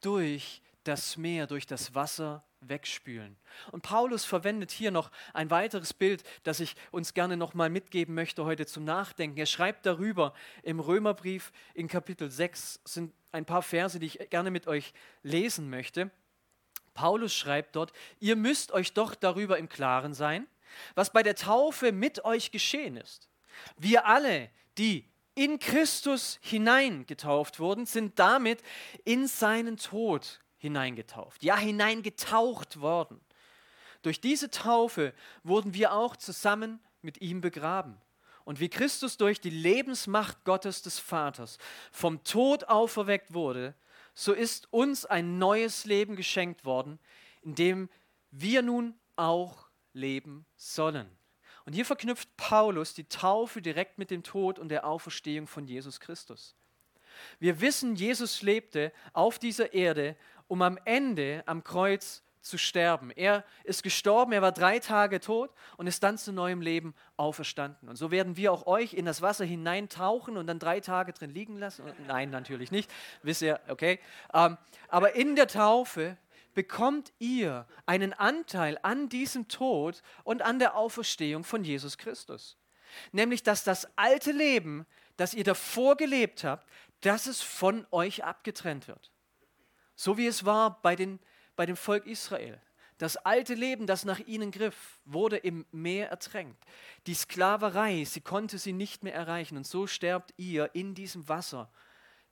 durch 0.00 0.62
das 0.84 1.16
Meer, 1.16 1.46
durch 1.46 1.66
das 1.66 1.94
Wasser 1.94 2.44
wegspülen. 2.68 3.36
Und 3.72 3.82
Paulus 3.82 4.24
verwendet 4.24 4.70
hier 4.70 4.90
noch 4.90 5.10
ein 5.32 5.50
weiteres 5.50 5.92
Bild, 5.92 6.22
das 6.42 6.60
ich 6.60 6.76
uns 6.90 7.14
gerne 7.14 7.36
noch 7.36 7.54
mal 7.54 7.70
mitgeben 7.70 8.14
möchte 8.14 8.44
heute 8.44 8.66
zum 8.66 8.84
Nachdenken. 8.84 9.38
Er 9.38 9.46
schreibt 9.46 9.86
darüber 9.86 10.34
im 10.62 10.80
Römerbrief 10.80 11.52
in 11.74 11.88
Kapitel 11.88 12.30
6 12.30 12.80
sind 12.84 13.12
ein 13.32 13.44
paar 13.44 13.62
Verse, 13.62 13.98
die 13.98 14.06
ich 14.06 14.30
gerne 14.30 14.50
mit 14.50 14.66
euch 14.66 14.94
lesen 15.22 15.68
möchte. 15.68 16.10
Paulus 16.94 17.34
schreibt 17.34 17.76
dort, 17.76 17.92
ihr 18.20 18.36
müsst 18.36 18.72
euch 18.72 18.92
doch 18.92 19.14
darüber 19.14 19.58
im 19.58 19.68
Klaren 19.68 20.14
sein, 20.14 20.46
was 20.94 21.12
bei 21.12 21.22
der 21.22 21.34
Taufe 21.34 21.92
mit 21.92 22.24
euch 22.24 22.52
geschehen 22.52 22.96
ist. 22.96 23.28
Wir 23.76 24.06
alle, 24.06 24.50
die 24.78 25.08
in 25.34 25.58
Christus 25.58 26.38
hineingetauft 26.42 27.58
wurden, 27.58 27.86
sind 27.86 28.18
damit 28.18 28.62
in 29.04 29.26
seinen 29.26 29.76
Tod 29.76 30.40
hineingetauft, 30.64 31.44
ja 31.44 31.56
hineingetaucht 31.56 32.80
worden. 32.80 33.20
Durch 34.02 34.20
diese 34.20 34.50
Taufe 34.50 35.12
wurden 35.42 35.74
wir 35.74 35.92
auch 35.92 36.16
zusammen 36.16 36.80
mit 37.02 37.20
ihm 37.20 37.40
begraben. 37.40 38.00
Und 38.44 38.60
wie 38.60 38.68
Christus 38.68 39.16
durch 39.16 39.40
die 39.40 39.50
Lebensmacht 39.50 40.44
Gottes 40.44 40.82
des 40.82 40.98
Vaters 40.98 41.58
vom 41.92 42.24
Tod 42.24 42.64
auferweckt 42.64 43.32
wurde, 43.32 43.74
so 44.14 44.32
ist 44.32 44.72
uns 44.72 45.04
ein 45.04 45.38
neues 45.38 45.84
Leben 45.84 46.16
geschenkt 46.16 46.64
worden, 46.64 46.98
in 47.42 47.54
dem 47.54 47.88
wir 48.30 48.62
nun 48.62 48.94
auch 49.16 49.68
leben 49.92 50.46
sollen. 50.56 51.10
Und 51.66 51.72
hier 51.72 51.86
verknüpft 51.86 52.36
Paulus 52.36 52.94
die 52.94 53.08
Taufe 53.08 53.62
direkt 53.62 53.98
mit 53.98 54.10
dem 54.10 54.22
Tod 54.22 54.58
und 54.58 54.68
der 54.68 54.86
Auferstehung 54.86 55.46
von 55.46 55.66
Jesus 55.66 56.00
Christus. 56.00 56.54
Wir 57.38 57.60
wissen, 57.60 57.96
Jesus 57.96 58.42
lebte 58.42 58.92
auf 59.12 59.38
dieser 59.38 59.72
Erde, 59.72 60.16
um 60.48 60.62
am 60.62 60.78
Ende 60.84 61.42
am 61.46 61.64
Kreuz 61.64 62.22
zu 62.44 62.58
sterben. 62.58 63.10
Er 63.10 63.42
ist 63.64 63.82
gestorben, 63.82 64.32
er 64.32 64.42
war 64.42 64.52
drei 64.52 64.78
Tage 64.78 65.18
tot 65.18 65.50
und 65.78 65.86
ist 65.86 66.02
dann 66.02 66.18
zu 66.18 66.32
neuem 66.32 66.60
Leben 66.60 66.94
auferstanden. 67.16 67.88
Und 67.88 67.96
so 67.96 68.10
werden 68.10 68.36
wir 68.36 68.52
auch 68.52 68.66
euch 68.66 68.92
in 68.92 69.06
das 69.06 69.22
Wasser 69.22 69.46
hineintauchen 69.46 70.36
und 70.36 70.46
dann 70.46 70.58
drei 70.58 70.80
Tage 70.80 71.12
drin 71.14 71.30
liegen 71.30 71.58
lassen. 71.58 71.84
Nein, 72.06 72.30
natürlich 72.30 72.70
nicht, 72.70 72.90
wisst 73.22 73.42
ihr, 73.42 73.60
okay. 73.68 73.98
Ähm, 74.34 74.58
aber 74.88 75.14
in 75.14 75.36
der 75.36 75.48
Taufe 75.48 76.18
bekommt 76.52 77.12
ihr 77.18 77.66
einen 77.86 78.12
Anteil 78.12 78.78
an 78.82 79.08
diesem 79.08 79.48
Tod 79.48 80.02
und 80.22 80.42
an 80.42 80.58
der 80.58 80.76
Auferstehung 80.76 81.44
von 81.44 81.64
Jesus 81.64 81.98
Christus. 81.98 82.58
Nämlich, 83.10 83.42
dass 83.42 83.64
das 83.64 83.88
alte 83.96 84.32
Leben, 84.32 84.86
das 85.16 85.34
ihr 85.34 85.44
davor 85.44 85.96
gelebt 85.96 86.44
habt, 86.44 86.68
dass 87.00 87.26
es 87.26 87.40
von 87.40 87.86
euch 87.90 88.22
abgetrennt 88.22 88.86
wird. 88.86 89.10
So 89.96 90.18
wie 90.18 90.26
es 90.26 90.44
war 90.44 90.80
bei, 90.82 90.96
den, 90.96 91.20
bei 91.56 91.66
dem 91.66 91.76
Volk 91.76 92.06
Israel. 92.06 92.60
Das 92.98 93.16
alte 93.16 93.54
Leben, 93.54 93.86
das 93.86 94.04
nach 94.04 94.20
ihnen 94.20 94.50
griff, 94.50 95.00
wurde 95.04 95.36
im 95.36 95.66
Meer 95.72 96.10
ertränkt. 96.10 96.62
Die 97.06 97.14
Sklaverei, 97.14 98.04
sie 98.04 98.20
konnte 98.20 98.58
sie 98.58 98.72
nicht 98.72 99.02
mehr 99.02 99.14
erreichen. 99.14 99.56
Und 99.56 99.66
so 99.66 99.86
sterbt 99.86 100.32
ihr 100.36 100.70
in 100.74 100.94
diesem 100.94 101.28
Wasser 101.28 101.70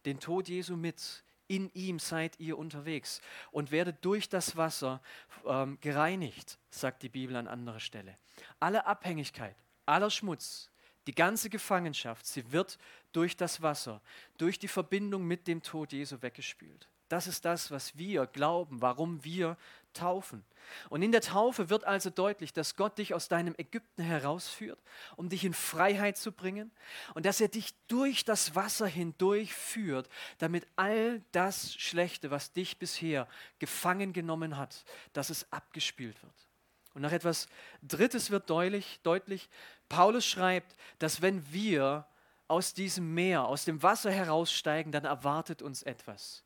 den 0.04 0.20
Tod 0.20 0.48
Jesu 0.48 0.76
mit 0.76 1.24
in 1.48 1.70
ihm 1.74 1.98
seid 1.98 2.40
ihr 2.40 2.56
unterwegs 2.56 3.20
und 3.50 3.70
werdet 3.72 4.02
durch 4.04 4.28
das 4.28 4.56
Wasser 4.56 5.02
ähm, 5.44 5.76
gereinigt, 5.82 6.58
sagt 6.70 7.02
die 7.02 7.10
Bibel 7.10 7.36
an 7.36 7.46
anderer 7.46 7.80
Stelle. 7.80 8.16
Alle 8.58 8.86
Abhängigkeit, 8.86 9.56
aller 9.84 10.08
Schmutz, 10.08 10.70
die 11.06 11.14
ganze 11.14 11.50
Gefangenschaft, 11.50 12.24
sie 12.24 12.52
wird 12.52 12.78
durch 13.12 13.36
das 13.36 13.60
Wasser, 13.60 14.00
durch 14.38 14.58
die 14.58 14.68
Verbindung 14.68 15.26
mit 15.26 15.46
dem 15.46 15.62
Tod 15.62 15.92
Jesu 15.92 16.22
weggespült. 16.22 16.88
Das 17.12 17.26
ist 17.26 17.44
das, 17.44 17.70
was 17.70 17.98
wir 17.98 18.24
glauben, 18.24 18.80
warum 18.80 19.22
wir 19.22 19.58
taufen. 19.92 20.42
Und 20.88 21.02
in 21.02 21.12
der 21.12 21.20
Taufe 21.20 21.68
wird 21.68 21.84
also 21.84 22.08
deutlich, 22.08 22.54
dass 22.54 22.74
Gott 22.74 22.96
dich 22.96 23.12
aus 23.12 23.28
deinem 23.28 23.54
Ägypten 23.58 24.00
herausführt, 24.00 24.80
um 25.16 25.28
dich 25.28 25.44
in 25.44 25.52
Freiheit 25.52 26.16
zu 26.16 26.32
bringen 26.32 26.70
und 27.12 27.26
dass 27.26 27.42
er 27.42 27.48
dich 27.48 27.74
durch 27.86 28.24
das 28.24 28.54
Wasser 28.54 28.86
hindurch 28.86 29.52
führt, 29.52 30.08
damit 30.38 30.66
all 30.74 31.20
das 31.32 31.74
Schlechte, 31.74 32.30
was 32.30 32.54
dich 32.54 32.78
bisher 32.78 33.28
gefangen 33.58 34.14
genommen 34.14 34.56
hat, 34.56 34.82
dass 35.12 35.28
es 35.28 35.52
abgespielt 35.52 36.16
wird. 36.22 36.48
Und 36.94 37.02
nach 37.02 37.12
etwas 37.12 37.46
Drittes 37.82 38.30
wird 38.30 38.48
deutlich, 38.48 39.00
deutlich, 39.02 39.50
Paulus 39.90 40.24
schreibt, 40.24 40.74
dass 40.98 41.20
wenn 41.20 41.52
wir 41.52 42.06
aus 42.48 42.72
diesem 42.72 43.12
Meer, 43.12 43.44
aus 43.44 43.66
dem 43.66 43.82
Wasser 43.82 44.10
heraussteigen, 44.10 44.92
dann 44.92 45.04
erwartet 45.04 45.60
uns 45.60 45.82
etwas 45.82 46.42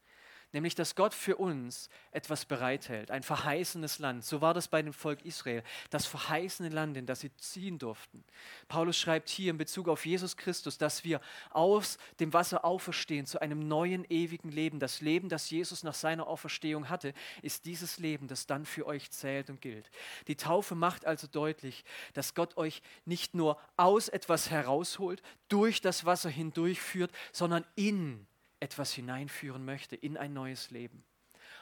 nämlich 0.56 0.74
dass 0.74 0.94
Gott 0.94 1.12
für 1.12 1.36
uns 1.36 1.90
etwas 2.12 2.46
bereithält, 2.46 3.10
ein 3.10 3.22
verheißenes 3.22 3.98
Land. 3.98 4.24
So 4.24 4.40
war 4.40 4.54
das 4.54 4.68
bei 4.68 4.80
dem 4.80 4.94
Volk 4.94 5.22
Israel, 5.26 5.62
das 5.90 6.06
verheißene 6.06 6.70
Land, 6.70 6.96
in 6.96 7.04
das 7.04 7.20
sie 7.20 7.30
ziehen 7.36 7.78
durften. 7.78 8.24
Paulus 8.66 8.96
schreibt 8.96 9.28
hier 9.28 9.50
in 9.50 9.58
Bezug 9.58 9.86
auf 9.86 10.06
Jesus 10.06 10.38
Christus, 10.38 10.78
dass 10.78 11.04
wir 11.04 11.20
aus 11.50 11.98
dem 12.20 12.32
Wasser 12.32 12.64
auferstehen 12.64 13.26
zu 13.26 13.38
einem 13.38 13.68
neuen 13.68 14.06
ewigen 14.08 14.50
Leben. 14.50 14.80
Das 14.80 15.02
Leben, 15.02 15.28
das 15.28 15.50
Jesus 15.50 15.82
nach 15.82 15.92
seiner 15.92 16.26
Auferstehung 16.26 16.88
hatte, 16.88 17.12
ist 17.42 17.66
dieses 17.66 17.98
Leben, 17.98 18.26
das 18.26 18.46
dann 18.46 18.64
für 18.64 18.86
euch 18.86 19.10
zählt 19.10 19.50
und 19.50 19.60
gilt. 19.60 19.90
Die 20.26 20.36
Taufe 20.36 20.74
macht 20.74 21.04
also 21.04 21.26
deutlich, 21.26 21.84
dass 22.14 22.34
Gott 22.34 22.56
euch 22.56 22.80
nicht 23.04 23.34
nur 23.34 23.58
aus 23.76 24.08
etwas 24.08 24.48
herausholt, 24.48 25.22
durch 25.50 25.82
das 25.82 26.06
Wasser 26.06 26.30
hindurchführt, 26.30 27.12
sondern 27.30 27.66
in 27.74 28.26
etwas 28.66 28.92
hineinführen 28.92 29.64
möchte 29.64 29.94
in 29.94 30.16
ein 30.16 30.32
neues 30.32 30.72
Leben. 30.72 31.04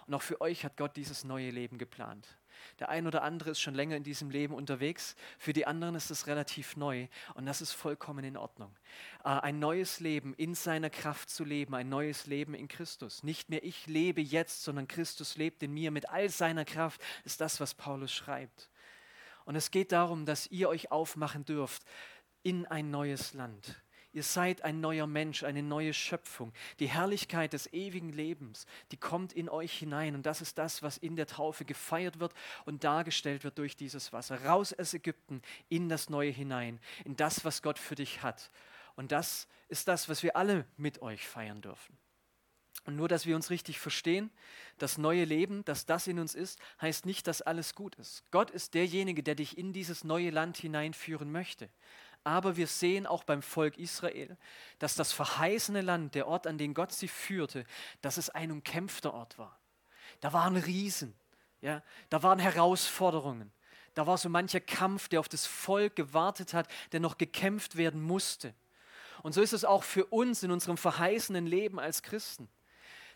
Und 0.06 0.14
auch 0.14 0.22
für 0.22 0.40
euch 0.40 0.64
hat 0.64 0.78
Gott 0.78 0.96
dieses 0.96 1.22
neue 1.22 1.50
Leben 1.50 1.76
geplant. 1.76 2.26
Der 2.78 2.88
ein 2.88 3.06
oder 3.06 3.22
andere 3.22 3.50
ist 3.50 3.60
schon 3.60 3.74
länger 3.74 3.96
in 3.96 4.04
diesem 4.04 4.30
Leben 4.30 4.54
unterwegs, 4.54 5.16
für 5.38 5.52
die 5.52 5.66
anderen 5.66 5.96
ist 5.96 6.10
es 6.10 6.26
relativ 6.26 6.78
neu 6.78 7.08
und 7.34 7.44
das 7.44 7.60
ist 7.60 7.72
vollkommen 7.72 8.24
in 8.24 8.38
Ordnung. 8.38 8.74
Äh, 9.22 9.28
ein 9.28 9.58
neues 9.58 10.00
Leben 10.00 10.32
in 10.32 10.54
seiner 10.54 10.88
Kraft 10.88 11.28
zu 11.28 11.44
leben, 11.44 11.74
ein 11.74 11.90
neues 11.90 12.24
Leben 12.24 12.54
in 12.54 12.66
Christus. 12.66 13.22
Nicht 13.22 13.50
mehr 13.50 13.62
ich 13.64 13.86
lebe 13.86 14.22
jetzt, 14.22 14.64
sondern 14.64 14.88
Christus 14.88 15.36
lebt 15.36 15.62
in 15.62 15.74
mir 15.74 15.90
mit 15.90 16.08
all 16.08 16.30
seiner 16.30 16.64
Kraft, 16.64 17.02
ist 17.24 17.42
das, 17.42 17.60
was 17.60 17.74
Paulus 17.74 18.12
schreibt. 18.12 18.70
Und 19.44 19.56
es 19.56 19.70
geht 19.70 19.92
darum, 19.92 20.24
dass 20.24 20.46
ihr 20.46 20.70
euch 20.70 20.90
aufmachen 20.90 21.44
dürft 21.44 21.82
in 22.42 22.64
ein 22.66 22.90
neues 22.90 23.34
Land 23.34 23.83
Ihr 24.14 24.22
seid 24.22 24.62
ein 24.62 24.80
neuer 24.80 25.08
Mensch, 25.08 25.42
eine 25.42 25.62
neue 25.62 25.92
Schöpfung. 25.92 26.52
Die 26.78 26.86
Herrlichkeit 26.86 27.52
des 27.52 27.72
ewigen 27.72 28.10
Lebens, 28.10 28.64
die 28.92 28.96
kommt 28.96 29.32
in 29.32 29.48
euch 29.48 29.76
hinein. 29.76 30.14
Und 30.14 30.24
das 30.24 30.40
ist 30.40 30.56
das, 30.56 30.84
was 30.84 30.98
in 30.98 31.16
der 31.16 31.26
Taufe 31.26 31.64
gefeiert 31.64 32.20
wird 32.20 32.32
und 32.64 32.84
dargestellt 32.84 33.42
wird 33.42 33.58
durch 33.58 33.76
dieses 33.76 34.12
Wasser. 34.12 34.44
Raus 34.44 34.72
aus 34.72 34.94
Ägypten 34.94 35.42
in 35.68 35.88
das 35.88 36.08
Neue 36.10 36.30
hinein, 36.30 36.78
in 37.04 37.16
das, 37.16 37.44
was 37.44 37.60
Gott 37.60 37.76
für 37.76 37.96
dich 37.96 38.22
hat. 38.22 38.52
Und 38.94 39.10
das 39.10 39.48
ist 39.66 39.88
das, 39.88 40.08
was 40.08 40.22
wir 40.22 40.36
alle 40.36 40.64
mit 40.76 41.02
euch 41.02 41.26
feiern 41.26 41.60
dürfen. 41.60 41.98
Und 42.84 42.94
nur, 42.96 43.08
dass 43.08 43.26
wir 43.26 43.34
uns 43.34 43.50
richtig 43.50 43.80
verstehen, 43.80 44.30
das 44.78 44.98
neue 44.98 45.24
Leben, 45.24 45.64
dass 45.64 45.86
das 45.86 46.06
in 46.06 46.20
uns 46.20 46.34
ist, 46.34 46.60
heißt 46.80 47.06
nicht, 47.06 47.26
dass 47.26 47.42
alles 47.42 47.74
gut 47.74 47.94
ist. 47.96 48.22
Gott 48.30 48.50
ist 48.50 48.74
derjenige, 48.74 49.22
der 49.22 49.34
dich 49.34 49.58
in 49.58 49.72
dieses 49.72 50.04
neue 50.04 50.30
Land 50.30 50.58
hineinführen 50.58 51.32
möchte. 51.32 51.68
Aber 52.24 52.56
wir 52.56 52.66
sehen 52.66 53.06
auch 53.06 53.22
beim 53.22 53.42
Volk 53.42 53.76
Israel, 53.76 54.36
dass 54.78 54.94
das 54.94 55.12
verheißene 55.12 55.82
Land, 55.82 56.14
der 56.14 56.26
Ort, 56.26 56.46
an 56.46 56.56
den 56.56 56.72
Gott 56.72 56.92
sie 56.92 57.08
führte, 57.08 57.64
dass 58.00 58.16
es 58.16 58.30
ein 58.30 58.50
umkämpfter 58.50 59.12
Ort 59.12 59.38
war. 59.38 59.58
Da 60.20 60.32
waren 60.32 60.56
Riesen, 60.56 61.14
ja, 61.60 61.82
da 62.08 62.22
waren 62.22 62.38
Herausforderungen, 62.38 63.52
da 63.92 64.06
war 64.06 64.16
so 64.16 64.30
mancher 64.30 64.60
Kampf, 64.60 65.08
der 65.08 65.20
auf 65.20 65.28
das 65.28 65.46
Volk 65.46 65.96
gewartet 65.96 66.54
hat, 66.54 66.66
der 66.92 67.00
noch 67.00 67.18
gekämpft 67.18 67.76
werden 67.76 68.02
musste. 68.02 68.54
Und 69.22 69.34
so 69.34 69.42
ist 69.42 69.52
es 69.52 69.64
auch 69.64 69.84
für 69.84 70.06
uns 70.06 70.42
in 70.42 70.50
unserem 70.50 70.76
verheißenen 70.76 71.46
Leben 71.46 71.78
als 71.78 72.02
Christen. 72.02 72.48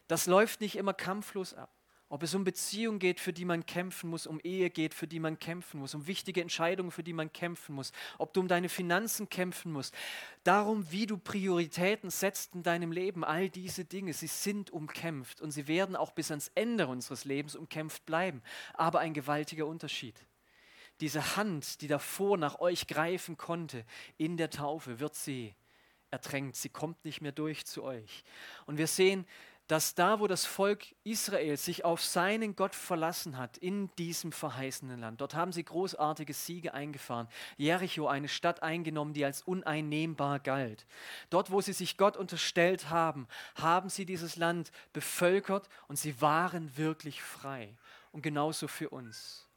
Das 0.06 0.26
läuft 0.26 0.60
nicht 0.60 0.76
immer 0.76 0.94
kampflos 0.94 1.54
ab. 1.54 1.70
Ob 2.10 2.22
es 2.22 2.34
um 2.34 2.42
Beziehungen 2.42 2.98
geht, 2.98 3.20
für 3.20 3.34
die 3.34 3.44
man 3.44 3.66
kämpfen 3.66 4.08
muss, 4.08 4.26
um 4.26 4.40
Ehe 4.40 4.70
geht, 4.70 4.94
für 4.94 5.06
die 5.06 5.20
man 5.20 5.38
kämpfen 5.38 5.78
muss, 5.78 5.94
um 5.94 6.06
wichtige 6.06 6.40
Entscheidungen, 6.40 6.90
für 6.90 7.02
die 7.02 7.12
man 7.12 7.30
kämpfen 7.32 7.74
muss, 7.74 7.92
ob 8.16 8.32
du 8.32 8.40
um 8.40 8.48
deine 8.48 8.70
Finanzen 8.70 9.28
kämpfen 9.28 9.72
musst, 9.72 9.94
darum, 10.42 10.90
wie 10.90 11.04
du 11.04 11.18
Prioritäten 11.18 12.08
setzt 12.08 12.54
in 12.54 12.62
deinem 12.62 12.92
Leben, 12.92 13.24
all 13.24 13.50
diese 13.50 13.84
Dinge, 13.84 14.14
sie 14.14 14.26
sind 14.26 14.70
umkämpft 14.70 15.42
und 15.42 15.50
sie 15.50 15.68
werden 15.68 15.96
auch 15.96 16.12
bis 16.12 16.30
ans 16.30 16.50
Ende 16.54 16.86
unseres 16.86 17.26
Lebens 17.26 17.54
umkämpft 17.54 18.06
bleiben. 18.06 18.42
Aber 18.72 19.00
ein 19.00 19.12
gewaltiger 19.12 19.66
Unterschied. 19.66 20.18
Diese 21.00 21.36
Hand, 21.36 21.82
die 21.82 21.88
davor 21.88 22.38
nach 22.38 22.58
euch 22.58 22.86
greifen 22.86 23.36
konnte, 23.36 23.84
in 24.16 24.38
der 24.38 24.48
Taufe 24.48 24.98
wird 24.98 25.14
sie 25.14 25.54
ertränkt, 26.10 26.56
sie 26.56 26.70
kommt 26.70 27.04
nicht 27.04 27.20
mehr 27.20 27.32
durch 27.32 27.66
zu 27.66 27.82
euch. 27.82 28.24
Und 28.66 28.78
wir 28.78 28.86
sehen, 28.86 29.26
dass 29.68 29.94
da, 29.94 30.18
wo 30.18 30.26
das 30.26 30.46
Volk 30.46 30.86
Israel 31.04 31.56
sich 31.56 31.84
auf 31.84 32.02
seinen 32.02 32.56
Gott 32.56 32.74
verlassen 32.74 33.36
hat, 33.36 33.58
in 33.58 33.94
diesem 33.96 34.32
verheißenen 34.32 34.98
Land, 34.98 35.20
dort 35.20 35.34
haben 35.34 35.52
sie 35.52 35.62
großartige 35.62 36.32
Siege 36.32 36.74
eingefahren. 36.74 37.28
Jericho, 37.56 38.08
eine 38.08 38.28
Stadt 38.28 38.62
eingenommen, 38.62 39.12
die 39.12 39.24
als 39.24 39.42
uneinnehmbar 39.42 40.40
galt. 40.40 40.86
Dort, 41.30 41.50
wo 41.50 41.60
sie 41.60 41.74
sich 41.74 41.96
Gott 41.96 42.16
unterstellt 42.16 42.90
haben, 42.90 43.28
haben 43.54 43.90
sie 43.90 44.06
dieses 44.06 44.36
Land 44.36 44.72
bevölkert 44.92 45.68
und 45.86 45.96
sie 45.96 46.20
waren 46.20 46.76
wirklich 46.76 47.22
frei. 47.22 47.76
Und 48.10 48.22
genauso 48.22 48.68
für 48.68 48.88
uns 48.88 49.47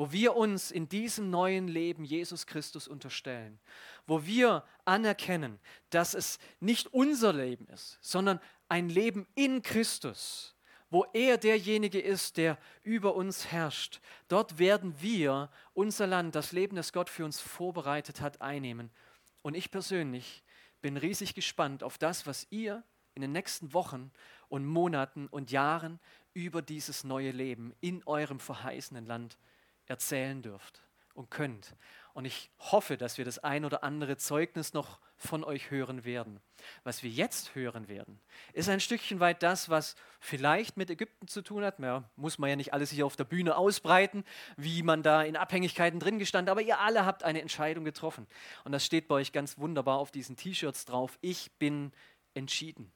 wo 0.00 0.12
wir 0.12 0.34
uns 0.34 0.70
in 0.70 0.88
diesem 0.88 1.28
neuen 1.28 1.68
Leben 1.68 2.06
Jesus 2.06 2.46
Christus 2.46 2.88
unterstellen, 2.88 3.60
wo 4.06 4.24
wir 4.24 4.64
anerkennen, 4.86 5.60
dass 5.90 6.14
es 6.14 6.38
nicht 6.58 6.94
unser 6.94 7.34
Leben 7.34 7.66
ist, 7.66 7.98
sondern 8.00 8.40
ein 8.70 8.88
Leben 8.88 9.26
in 9.34 9.60
Christus, 9.60 10.56
wo 10.88 11.04
er 11.12 11.36
derjenige 11.36 12.00
ist, 12.00 12.38
der 12.38 12.56
über 12.82 13.14
uns 13.14 13.52
herrscht. 13.52 14.00
Dort 14.28 14.58
werden 14.58 14.94
wir 15.02 15.50
unser 15.74 16.06
Land, 16.06 16.34
das 16.34 16.52
Leben, 16.52 16.76
das 16.76 16.94
Gott 16.94 17.10
für 17.10 17.26
uns 17.26 17.38
vorbereitet 17.38 18.22
hat, 18.22 18.40
einnehmen. 18.40 18.88
Und 19.42 19.54
ich 19.54 19.70
persönlich 19.70 20.42
bin 20.80 20.96
riesig 20.96 21.34
gespannt 21.34 21.82
auf 21.82 21.98
das, 21.98 22.26
was 22.26 22.46
ihr 22.48 22.82
in 23.14 23.20
den 23.20 23.32
nächsten 23.32 23.74
Wochen 23.74 24.12
und 24.48 24.64
Monaten 24.64 25.26
und 25.26 25.50
Jahren 25.50 26.00
über 26.32 26.62
dieses 26.62 27.04
neue 27.04 27.32
Leben 27.32 27.74
in 27.82 28.02
eurem 28.06 28.40
verheißenen 28.40 29.04
Land 29.04 29.36
erzählen 29.90 30.40
dürft 30.40 30.82
und 31.14 31.30
könnt. 31.30 31.74
Und 32.14 32.24
ich 32.24 32.50
hoffe, 32.58 32.96
dass 32.96 33.18
wir 33.18 33.24
das 33.24 33.38
ein 33.38 33.64
oder 33.64 33.84
andere 33.84 34.16
Zeugnis 34.16 34.72
noch 34.72 35.00
von 35.16 35.44
euch 35.44 35.70
hören 35.70 36.04
werden. 36.04 36.40
Was 36.82 37.02
wir 37.02 37.10
jetzt 37.10 37.54
hören 37.54 37.88
werden, 37.88 38.20
ist 38.52 38.68
ein 38.68 38.80
Stückchen 38.80 39.20
weit 39.20 39.42
das, 39.42 39.68
was 39.68 39.96
vielleicht 40.18 40.76
mit 40.76 40.90
Ägypten 40.90 41.28
zu 41.28 41.42
tun 41.42 41.64
hat. 41.64 41.78
Ja, 41.78 42.08
muss 42.16 42.38
man 42.38 42.50
ja 42.50 42.56
nicht 42.56 42.72
alles 42.72 42.90
hier 42.90 43.06
auf 43.06 43.16
der 43.16 43.24
Bühne 43.24 43.56
ausbreiten, 43.56 44.24
wie 44.56 44.82
man 44.82 45.02
da 45.02 45.22
in 45.22 45.36
Abhängigkeiten 45.36 46.00
drin 46.00 46.18
gestanden, 46.18 46.50
aber 46.50 46.62
ihr 46.62 46.80
alle 46.80 47.04
habt 47.04 47.22
eine 47.22 47.42
Entscheidung 47.42 47.84
getroffen. 47.84 48.26
Und 48.64 48.72
das 48.72 48.84
steht 48.84 49.08
bei 49.08 49.16
euch 49.16 49.32
ganz 49.32 49.58
wunderbar 49.58 49.98
auf 49.98 50.10
diesen 50.10 50.36
T-Shirts 50.36 50.84
drauf. 50.84 51.18
Ich 51.20 51.52
bin 51.58 51.92
entschieden. 52.34 52.92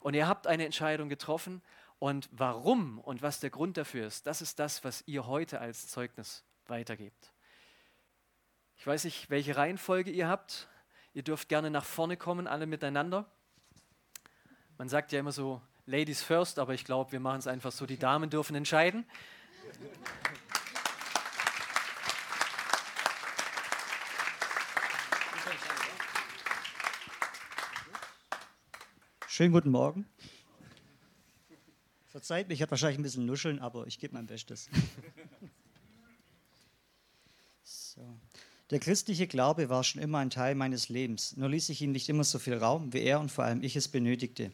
Und 0.00 0.14
ihr 0.14 0.28
habt 0.28 0.46
eine 0.46 0.64
Entscheidung 0.64 1.08
getroffen 1.08 1.62
und 1.98 2.28
warum 2.32 2.98
und 2.98 3.22
was 3.22 3.40
der 3.40 3.50
Grund 3.50 3.76
dafür 3.76 4.06
ist, 4.06 4.26
das 4.26 4.42
ist 4.42 4.58
das, 4.58 4.84
was 4.84 5.02
ihr 5.06 5.26
heute 5.26 5.60
als 5.60 5.88
Zeugnis 5.88 6.44
weitergebt. 6.66 7.32
Ich 8.76 8.86
weiß 8.86 9.04
nicht, 9.04 9.30
welche 9.30 9.56
Reihenfolge 9.56 10.10
ihr 10.10 10.28
habt. 10.28 10.68
Ihr 11.12 11.22
dürft 11.22 11.48
gerne 11.48 11.70
nach 11.70 11.84
vorne 11.84 12.16
kommen, 12.16 12.46
alle 12.46 12.66
miteinander. 12.66 13.30
Man 14.76 14.88
sagt 14.88 15.12
ja 15.12 15.20
immer 15.20 15.32
so, 15.32 15.62
Ladies 15.86 16.22
first, 16.22 16.58
aber 16.58 16.74
ich 16.74 16.84
glaube, 16.84 17.12
wir 17.12 17.20
machen 17.20 17.38
es 17.38 17.46
einfach 17.46 17.70
so, 17.70 17.84
die 17.86 17.98
Damen 17.98 18.30
dürfen 18.30 18.56
entscheiden. 18.56 19.04
Schönen 29.28 29.52
guten 29.52 29.70
Morgen. 29.70 30.06
Verzeiht 32.14 32.46
mich, 32.46 32.58
ich 32.58 32.62
habe 32.62 32.70
wahrscheinlich 32.70 33.00
ein 33.00 33.02
bisschen 33.02 33.26
Nuscheln, 33.26 33.58
aber 33.58 33.88
ich 33.88 33.98
gebe 33.98 34.14
mein 34.14 34.28
Bestes. 34.28 34.68
So. 37.66 38.02
Der 38.70 38.78
christliche 38.78 39.26
Glaube 39.26 39.68
war 39.68 39.82
schon 39.82 40.02
immer 40.02 40.18
ein 40.18 40.30
Teil 40.30 40.54
meines 40.54 40.88
Lebens, 40.88 41.36
nur 41.36 41.48
ließ 41.48 41.70
ich 41.70 41.80
ihm 41.80 41.92
nicht 41.92 42.08
immer 42.08 42.24
so 42.24 42.38
viel 42.38 42.54
Raum, 42.54 42.92
wie 42.92 43.00
er 43.00 43.20
und 43.20 43.32
vor 43.32 43.44
allem 43.44 43.62
ich 43.62 43.74
es 43.74 43.88
benötigte. 43.88 44.50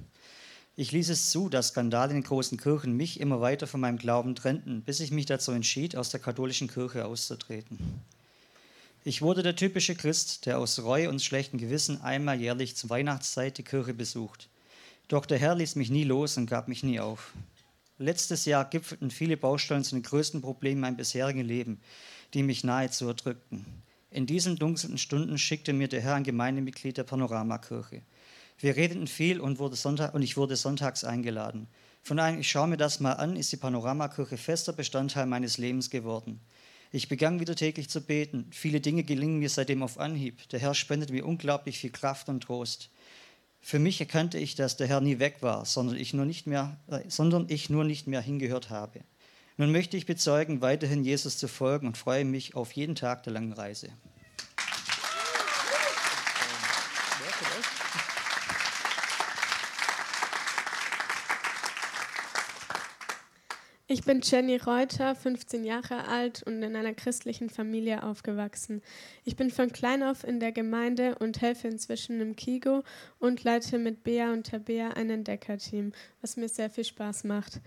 Ich 0.77 0.93
ließ 0.93 1.09
es 1.09 1.31
zu, 1.31 1.49
dass 1.49 1.69
Skandale 1.69 2.11
in 2.11 2.19
den 2.19 2.25
großen 2.25 2.57
Kirchen 2.57 2.97
mich 2.97 3.19
immer 3.19 3.41
weiter 3.41 3.67
von 3.67 3.81
meinem 3.81 3.99
Glauben 3.99 4.35
trennten, 4.35 4.83
bis 4.83 5.01
ich 5.01 5.11
mich 5.11 5.27
dazu 5.27 5.53
entschied, 5.53 5.97
aus 5.97 6.11
der 6.11 6.21
katholischen 6.21 6.69
Kirche 6.69 7.05
auszutreten. 7.05 7.79
Ich 9.05 9.23
wurde 9.23 9.43
der 9.43 9.57
typische 9.57 9.95
Christ, 9.95 10.47
der 10.47 10.59
aus 10.59 10.83
Reue 10.83 11.09
und 11.09 11.23
schlechtem 11.23 11.59
Gewissen 11.59 12.01
einmal 12.01 12.41
jährlich 12.41 12.77
zur 12.77 12.91
Weihnachtszeit 12.91 13.59
die 13.59 13.65
Kirche 13.65 13.95
besucht. 13.95 14.49
Doch 15.09 15.27
der 15.27 15.39
Herr 15.39 15.57
ließ 15.57 15.75
mich 15.75 15.91
nie 15.91 16.05
los 16.05 16.37
und 16.37 16.47
gab 16.47 16.69
mich 16.69 16.85
nie 16.85 17.01
auf. 17.01 17.33
Letztes 18.01 18.47
Jahr 18.47 18.65
gipfelten 18.65 19.11
viele 19.11 19.37
Baustellen 19.37 19.85
zu 19.85 19.95
den 19.95 20.03
größten 20.03 20.41
Problemen 20.41 20.81
meinem 20.81 20.97
bisherigen 20.97 21.45
Leben, 21.45 21.83
die 22.33 22.43
mich 22.43 22.65
nahezu 22.65 23.07
erdrückten. 23.07 23.67
In 24.11 24.25
diesen 24.25 24.57
dunklen 24.57 24.97
Stunden 24.97 25.37
schickte 25.37 25.75
mir 25.75 25.87
der 25.87 26.01
Herr 26.01 26.15
ein 26.15 26.25
Gemeindemitglied 26.25 26.97
der 26.97 27.05
Panoramakirche. 27.05 28.01
Wir 28.59 28.75
redeten 28.75 29.07
viel 29.07 29.39
und, 29.39 29.59
Sonntag, 29.77 30.15
und 30.15 30.23
ich 30.23 30.39
wurde 30.39 30.57
sonntags 30.57 31.05
eingeladen. 31.05 31.67
Von 32.03 32.19
einem, 32.19 32.41
ich 32.41 32.51
schaue 32.51 32.69
mir 32.69 32.79
das 32.79 33.01
mal 33.01 33.13
an, 33.13 33.37
ist 33.37 33.53
die 33.53 33.59
Panoramakirche 33.59 34.39
fester 34.39 34.73
Bestandteil 34.73 35.27
meines 35.27 35.59
Lebens 35.59 35.91
geworden. 35.91 36.41
Ich 36.93 37.09
begann 37.09 37.39
wieder 37.39 37.55
täglich 37.55 37.91
zu 37.91 38.01
beten. 38.01 38.47
Viele 38.51 38.81
Dinge 38.81 39.05
gelingen 39.05 39.41
mir 39.41 39.51
seitdem 39.51 39.83
auf 39.83 39.99
Anhieb. 40.01 40.49
Der 40.49 40.59
Herr 40.59 40.75
spendet 40.75 41.11
mir 41.11 41.27
unglaublich 41.27 41.79
viel 41.79 41.91
Kraft 41.91 42.31
und 42.31 42.45
Trost. 42.45 42.89
Für 43.61 43.79
mich 43.79 44.01
erkannte 44.01 44.39
ich, 44.39 44.55
dass 44.55 44.77
der 44.77 44.89
Herr 44.89 45.01
nie 45.01 45.19
weg 45.19 45.37
war, 45.41 45.65
sondern 45.65 45.97
ich 45.97 46.15
nur 46.15 46.25
nicht 46.25 46.47
mehr, 46.47 46.79
äh, 46.89 47.01
sondern 47.09 47.47
ich 47.49 47.71
nur 47.71 47.85
nicht 47.85 48.07
mehr 48.07 48.21
hingehört 48.21 48.71
habe. 48.71 49.01
Nun 49.57 49.73
möchte 49.73 49.97
ich 49.97 50.07
bezeugen, 50.07 50.63
weiterhin 50.63 51.05
Jesus 51.05 51.37
zu 51.37 51.47
folgen 51.47 51.87
und 51.87 51.99
freue 51.99 52.25
mich 52.25 52.55
auf 52.55 52.73
jeden 52.73 52.95
Tag 52.95 53.23
der 53.25 53.35
langen 53.35 53.53
Reise. 53.53 53.91
Ich 63.93 64.05
bin 64.05 64.21
Jenny 64.23 64.57
Reuter, 64.57 65.17
15 65.17 65.65
Jahre 65.65 66.07
alt 66.07 66.45
und 66.45 66.63
in 66.63 66.77
einer 66.77 66.95
christlichen 66.95 67.51
Familie 67.51 68.05
aufgewachsen. 68.05 68.83
Ich 69.25 69.35
bin 69.35 69.51
von 69.51 69.73
klein 69.73 70.05
auf 70.05 70.23
in 70.23 70.39
der 70.39 70.53
Gemeinde 70.53 71.17
und 71.19 71.41
helfe 71.41 71.67
inzwischen 71.67 72.21
im 72.21 72.37
Kigo 72.37 72.85
und 73.19 73.43
leite 73.43 73.79
mit 73.79 74.05
Bea 74.05 74.33
und 74.33 74.47
Tabea 74.47 74.91
ein 74.91 75.11
Entdeckerteam, 75.11 75.91
was 76.21 76.37
mir 76.37 76.49
sehr 76.49 76.71
viel 76.71 76.85
Spaß 76.85 77.25
macht. 77.25 77.61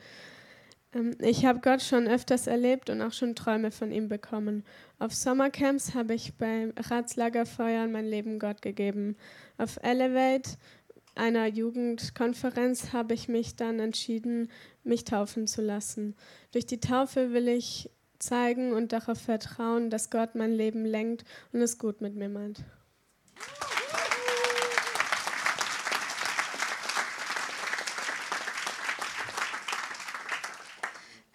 Ähm, 0.93 1.11
ich 1.19 1.45
habe 1.45 1.59
Gott 1.59 1.81
schon 1.81 2.07
öfters 2.07 2.47
erlebt 2.47 2.89
und 2.89 3.01
auch 3.01 3.11
schon 3.11 3.35
Träume 3.35 3.71
von 3.71 3.91
ihm 3.91 4.07
bekommen. 4.07 4.63
Auf 4.99 5.13
Sommercamps 5.13 5.93
habe 5.93 6.13
ich 6.13 6.35
beim 6.35 6.71
Ratslagerfeuern 6.77 7.91
mein 7.91 8.07
Leben 8.07 8.39
Gott 8.39 8.61
gegeben. 8.61 9.17
Auf 9.57 9.77
Elevate 9.83 10.51
einer 11.15 11.45
Jugendkonferenz 11.47 12.91
habe 12.91 13.13
ich 13.13 13.27
mich 13.27 13.55
dann 13.55 13.79
entschieden, 13.79 14.49
mich 14.83 15.05
taufen 15.05 15.47
zu 15.47 15.61
lassen. 15.61 16.15
Durch 16.51 16.65
die 16.65 16.79
Taufe 16.79 17.33
will 17.33 17.47
ich 17.47 17.89
zeigen 18.19 18.73
und 18.73 18.91
darauf 18.91 19.19
vertrauen, 19.19 19.89
dass 19.89 20.09
Gott 20.09 20.35
mein 20.35 20.53
Leben 20.53 20.85
lenkt 20.85 21.25
und 21.51 21.61
es 21.61 21.77
gut 21.77 22.01
mit 22.01 22.15
mir 22.15 22.29
meint. 22.29 22.63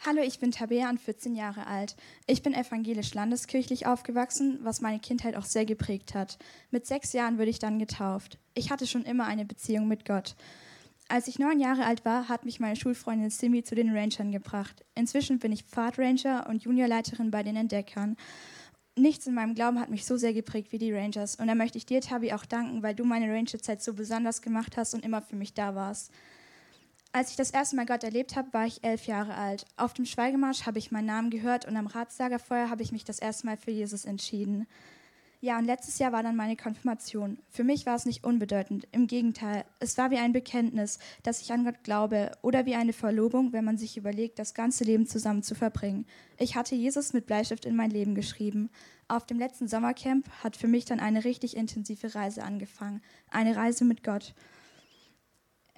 Hallo, 0.07 0.23
ich 0.23 0.39
bin 0.39 0.53
Tabea 0.53 0.89
und 0.89 0.99
14 0.99 1.35
Jahre 1.35 1.67
alt. 1.67 1.95
Ich 2.27 2.43
bin 2.43 2.55
evangelisch 2.55 3.13
landeskirchlich 3.13 3.85
aufgewachsen, 3.85 4.59
was 4.63 4.81
meine 4.81 5.01
Kindheit 5.01 5.37
auch 5.37 5.45
sehr 5.45 5.67
geprägt 5.67 6.15
hat. 6.15 6.39
Mit 6.71 6.87
sechs 6.87 7.13
Jahren 7.13 7.37
wurde 7.37 7.51
ich 7.51 7.59
dann 7.59 7.79
getauft. 7.79 8.39
Ich 8.55 8.71
hatte 8.71 8.87
schon 8.87 9.05
immer 9.05 9.27
eine 9.27 9.45
Beziehung 9.45 9.87
mit 9.87 10.07
Gott. 10.07 10.35
Als 11.11 11.27
ich 11.27 11.38
neun 11.38 11.59
Jahre 11.59 11.87
alt 11.87 12.05
war, 12.05 12.29
hat 12.29 12.44
mich 12.44 12.61
meine 12.61 12.77
Schulfreundin 12.77 13.31
Simi 13.31 13.62
zu 13.62 13.75
den 13.75 13.97
Rangern 13.97 14.31
gebracht. 14.31 14.85
Inzwischen 14.94 15.38
bin 15.38 15.53
ich 15.53 15.64
Pfadranger 15.64 16.47
und 16.49 16.64
Juniorleiterin 16.64 17.31
bei 17.31 17.42
den 17.42 17.57
Entdeckern. 17.57 18.16
Nichts 18.94 19.27
in 19.27 19.33
meinem 19.33 19.55
Glauben 19.55 19.81
hat 19.81 19.88
mich 19.88 20.05
so 20.05 20.18
sehr 20.18 20.35
geprägt 20.35 20.71
wie 20.71 20.79
die 20.79 20.92
Rangers. 20.92 21.37
Und 21.37 21.47
da 21.47 21.55
möchte 21.55 21.79
ich 21.79 21.87
dir, 21.87 22.03
Tabi, 22.03 22.35
auch 22.35 22.44
danken, 22.44 22.83
weil 22.83 22.94
du 22.94 23.05
meine 23.05 23.33
Rangerzeit 23.33 23.83
so 23.83 23.94
besonders 23.94 24.42
gemacht 24.42 24.77
hast 24.77 24.92
und 24.92 25.03
immer 25.03 25.23
für 25.23 25.37
mich 25.37 25.55
da 25.55 25.75
warst. 25.75 26.12
Als 27.12 27.31
ich 27.31 27.37
das 27.37 27.53
erste 27.53 27.77
Mal 27.77 27.87
Gott 27.87 28.05
erlebt 28.05 28.37
habe, 28.37 28.53
war 28.53 28.66
ich 28.66 28.85
elf 28.85 29.07
Jahre 29.07 29.35
alt. 29.35 29.64
Auf 29.79 29.94
dem 29.94 30.05
Schweigemarsch 30.05 30.66
habe 30.66 30.79
ich 30.79 30.90
meinen 30.90 31.07
Namen 31.07 31.31
gehört 31.31 31.64
und 31.64 31.77
am 31.77 31.87
Ratslagerfeuer 31.87 32.68
habe 32.68 32.83
ich 32.83 32.92
mich 32.92 33.05
das 33.05 33.18
erste 33.18 33.47
Mal 33.47 33.57
für 33.57 33.71
Jesus 33.71 34.05
entschieden. 34.05 34.66
Ja, 35.40 35.57
und 35.57 35.66
letztes 35.66 36.01
Jahr 36.01 36.11
war 36.11 36.24
dann 36.24 36.35
meine 36.35 36.57
Konfirmation. 36.57 37.38
Für 37.48 37.62
mich 37.62 37.87
war 37.87 37.94
es 37.94 38.07
nicht 38.07 38.24
unbedeutend. 38.24 38.88
Im 38.90 39.07
Gegenteil, 39.07 39.64
es 39.79 39.96
war 39.96 40.11
wie 40.11 40.18
ein 40.18 40.33
Bekenntnis, 40.33 40.98
dass 41.22 41.40
ich 41.40 41.53
an 41.53 41.64
Gott 41.64 41.85
glaube 41.85 42.33
oder 42.42 42.66
wie 42.66 42.74
eine 42.74 42.92
Verlobung, 42.92 43.53
wenn 43.53 43.64
man 43.64 43.79
sich 43.79 43.96
überlegt, 43.96 44.40
das 44.40 44.53
ganze 44.53 44.83
Leben 44.83 45.07
zusammen 45.07 45.44
zu 45.44 45.55
verbringen. 45.55 46.07
Ich 46.38 46.57
hatte 46.57 46.74
Jesus 46.74 47.12
mit 47.12 47.27
Bleistift 47.27 47.66
in 47.66 47.77
mein 47.77 47.90
Leben 47.90 48.16
geschrieben. 48.16 48.68
Auf 49.07 49.27
dem 49.27 49.38
letzten 49.38 49.68
Sommercamp 49.68 50.29
hat 50.42 50.57
für 50.57 50.66
mich 50.66 50.87
dann 50.87 50.98
eine 50.98 51.24
richtig 51.24 51.57
intensive 51.57 52.16
Reise 52.16 52.42
angefangen. 52.42 53.01
Eine 53.31 53.55
Reise 53.55 53.85
mit 53.85 54.03
Gott. 54.03 54.35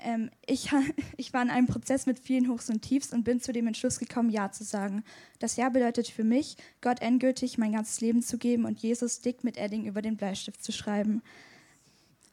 Ähm, 0.05 0.31
ich, 0.47 0.71
ich 1.17 1.33
war 1.33 1.43
in 1.43 1.51
einem 1.51 1.67
Prozess 1.67 2.07
mit 2.07 2.19
vielen 2.19 2.49
Hochs 2.49 2.69
und 2.71 2.83
Tiefs 2.83 3.13
und 3.13 3.25
bin 3.25 3.41
zu 3.41 3.53
dem 3.53 3.67
Entschluss 3.67 3.99
gekommen, 3.99 4.31
Ja 4.31 4.51
zu 4.51 4.65
sagen. 4.65 5.05
Das 5.39 5.57
Ja 5.57 5.69
bedeutet 5.69 6.09
für 6.09 6.25
mich, 6.25 6.57
Gott 6.81 7.01
endgültig 7.01 7.59
mein 7.59 7.73
ganzes 7.73 8.01
Leben 8.01 8.23
zu 8.23 8.39
geben 8.39 8.65
und 8.65 8.81
Jesus 8.81 9.21
dick 9.21 9.45
mit 9.45 9.57
Edding 9.57 9.87
über 9.87 10.03
den 10.03 10.17
Bleistift 10.17 10.63
zu 10.63 10.73
schreiben. 10.73 11.23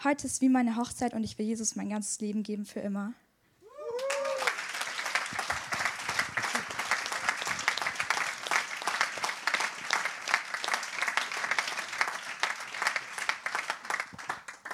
Heute 0.03 0.27
ist 0.27 0.41
wie 0.41 0.49
meine 0.49 0.75
Hochzeit 0.75 1.13
und 1.13 1.23
ich 1.23 1.38
will 1.39 1.45
Jesus 1.45 1.75
mein 1.75 1.89
ganzes 1.89 2.19
Leben 2.21 2.43
geben 2.43 2.65
für 2.65 2.80
immer. 2.80 3.13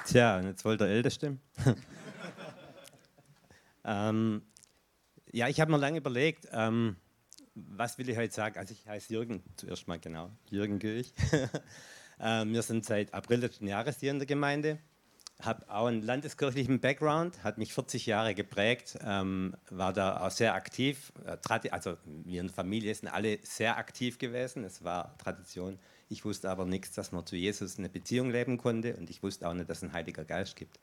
Tja, 0.06 0.38
und 0.38 0.44
jetzt 0.44 0.64
wollte 0.64 0.84
der 0.84 0.94
Älteste. 0.94 1.38
Ähm, 3.84 4.42
ja, 5.32 5.48
ich 5.48 5.60
habe 5.60 5.70
mir 5.70 5.78
lange 5.78 5.98
überlegt, 5.98 6.48
ähm, 6.52 6.96
was 7.54 7.98
will 7.98 8.08
ich 8.08 8.16
heute 8.16 8.32
sagen? 8.32 8.58
Also 8.58 8.72
ich 8.72 8.86
heiße 8.86 9.12
Jürgen, 9.12 9.42
zuerst 9.56 9.86
mal 9.88 9.98
genau, 9.98 10.30
Jürgen 10.50 10.78
Gürch. 10.78 11.12
ähm, 12.20 12.52
wir 12.52 12.62
sind 12.62 12.84
seit 12.84 13.14
April 13.14 13.40
letzten 13.40 13.66
Jahres 13.66 14.00
hier 14.00 14.10
in 14.10 14.18
der 14.18 14.26
Gemeinde, 14.26 14.78
habe 15.40 15.68
auch 15.68 15.86
einen 15.86 16.02
landeskirchlichen 16.02 16.80
Background, 16.80 17.42
hat 17.44 17.58
mich 17.58 17.74
40 17.74 18.06
Jahre 18.06 18.34
geprägt, 18.34 18.98
ähm, 19.04 19.56
war 19.70 19.92
da 19.92 20.24
auch 20.24 20.30
sehr 20.30 20.54
aktiv. 20.54 21.12
Äh, 21.24 21.68
also 21.70 21.96
wir 22.24 22.40
in 22.40 22.48
der 22.48 22.54
Familie 22.54 22.94
sind 22.94 23.08
alle 23.08 23.38
sehr 23.42 23.76
aktiv 23.76 24.18
gewesen, 24.18 24.64
es 24.64 24.82
war 24.84 25.16
Tradition. 25.18 25.78
Ich 26.08 26.24
wusste 26.24 26.50
aber 26.50 26.66
nichts, 26.66 26.92
dass 26.92 27.12
man 27.12 27.26
zu 27.26 27.36
Jesus 27.36 27.78
eine 27.78 27.88
Beziehung 27.88 28.30
leben 28.30 28.58
konnte 28.58 28.96
und 28.96 29.10
ich 29.10 29.22
wusste 29.22 29.48
auch 29.48 29.54
nicht, 29.54 29.68
dass 29.68 29.78
es 29.78 29.84
einen 29.84 29.92
Heiliger 29.94 30.24
Geist 30.24 30.56
gibt. 30.56 30.78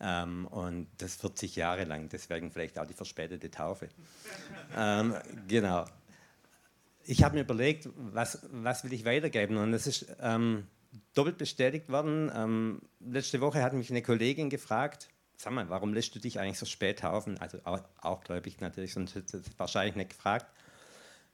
Ähm, 0.00 0.46
und 0.46 0.88
das 0.98 1.16
40 1.16 1.56
Jahre 1.56 1.84
lang, 1.84 2.08
deswegen 2.08 2.50
vielleicht 2.50 2.78
auch 2.78 2.86
die 2.86 2.94
verspätete 2.94 3.50
Taufe. 3.50 3.88
ähm, 4.76 5.14
genau. 5.46 5.84
ich 7.04 7.22
habe 7.22 7.36
mir 7.36 7.42
überlegt, 7.42 7.88
was, 7.96 8.46
was 8.50 8.84
will 8.84 8.92
ich 8.92 9.04
weitergeben 9.04 9.58
und 9.58 9.72
das 9.72 9.86
ist 9.86 10.06
ähm, 10.20 10.66
doppelt 11.14 11.38
bestätigt 11.38 11.90
worden. 11.90 12.30
Ähm, 12.34 12.80
letzte 13.00 13.40
Woche 13.40 13.62
hat 13.62 13.72
mich 13.74 13.90
eine 13.90 14.02
Kollegin 14.02 14.48
gefragt, 14.48 15.08
sag 15.36 15.52
mal, 15.52 15.68
warum 15.68 15.94
lässt 15.94 16.14
du 16.14 16.18
dich 16.18 16.38
eigentlich 16.38 16.58
so 16.58 16.66
spät 16.66 17.00
taufen? 17.00 17.38
Also 17.38 17.58
auch, 17.64 17.80
auch 18.00 18.22
gläubig 18.22 18.60
natürlich, 18.60 18.92
sonst 18.92 19.14
hätte 19.14 19.38
ich 19.38 19.58
wahrscheinlich 19.58 19.96
nicht 19.96 20.10
gefragt. 20.10 20.46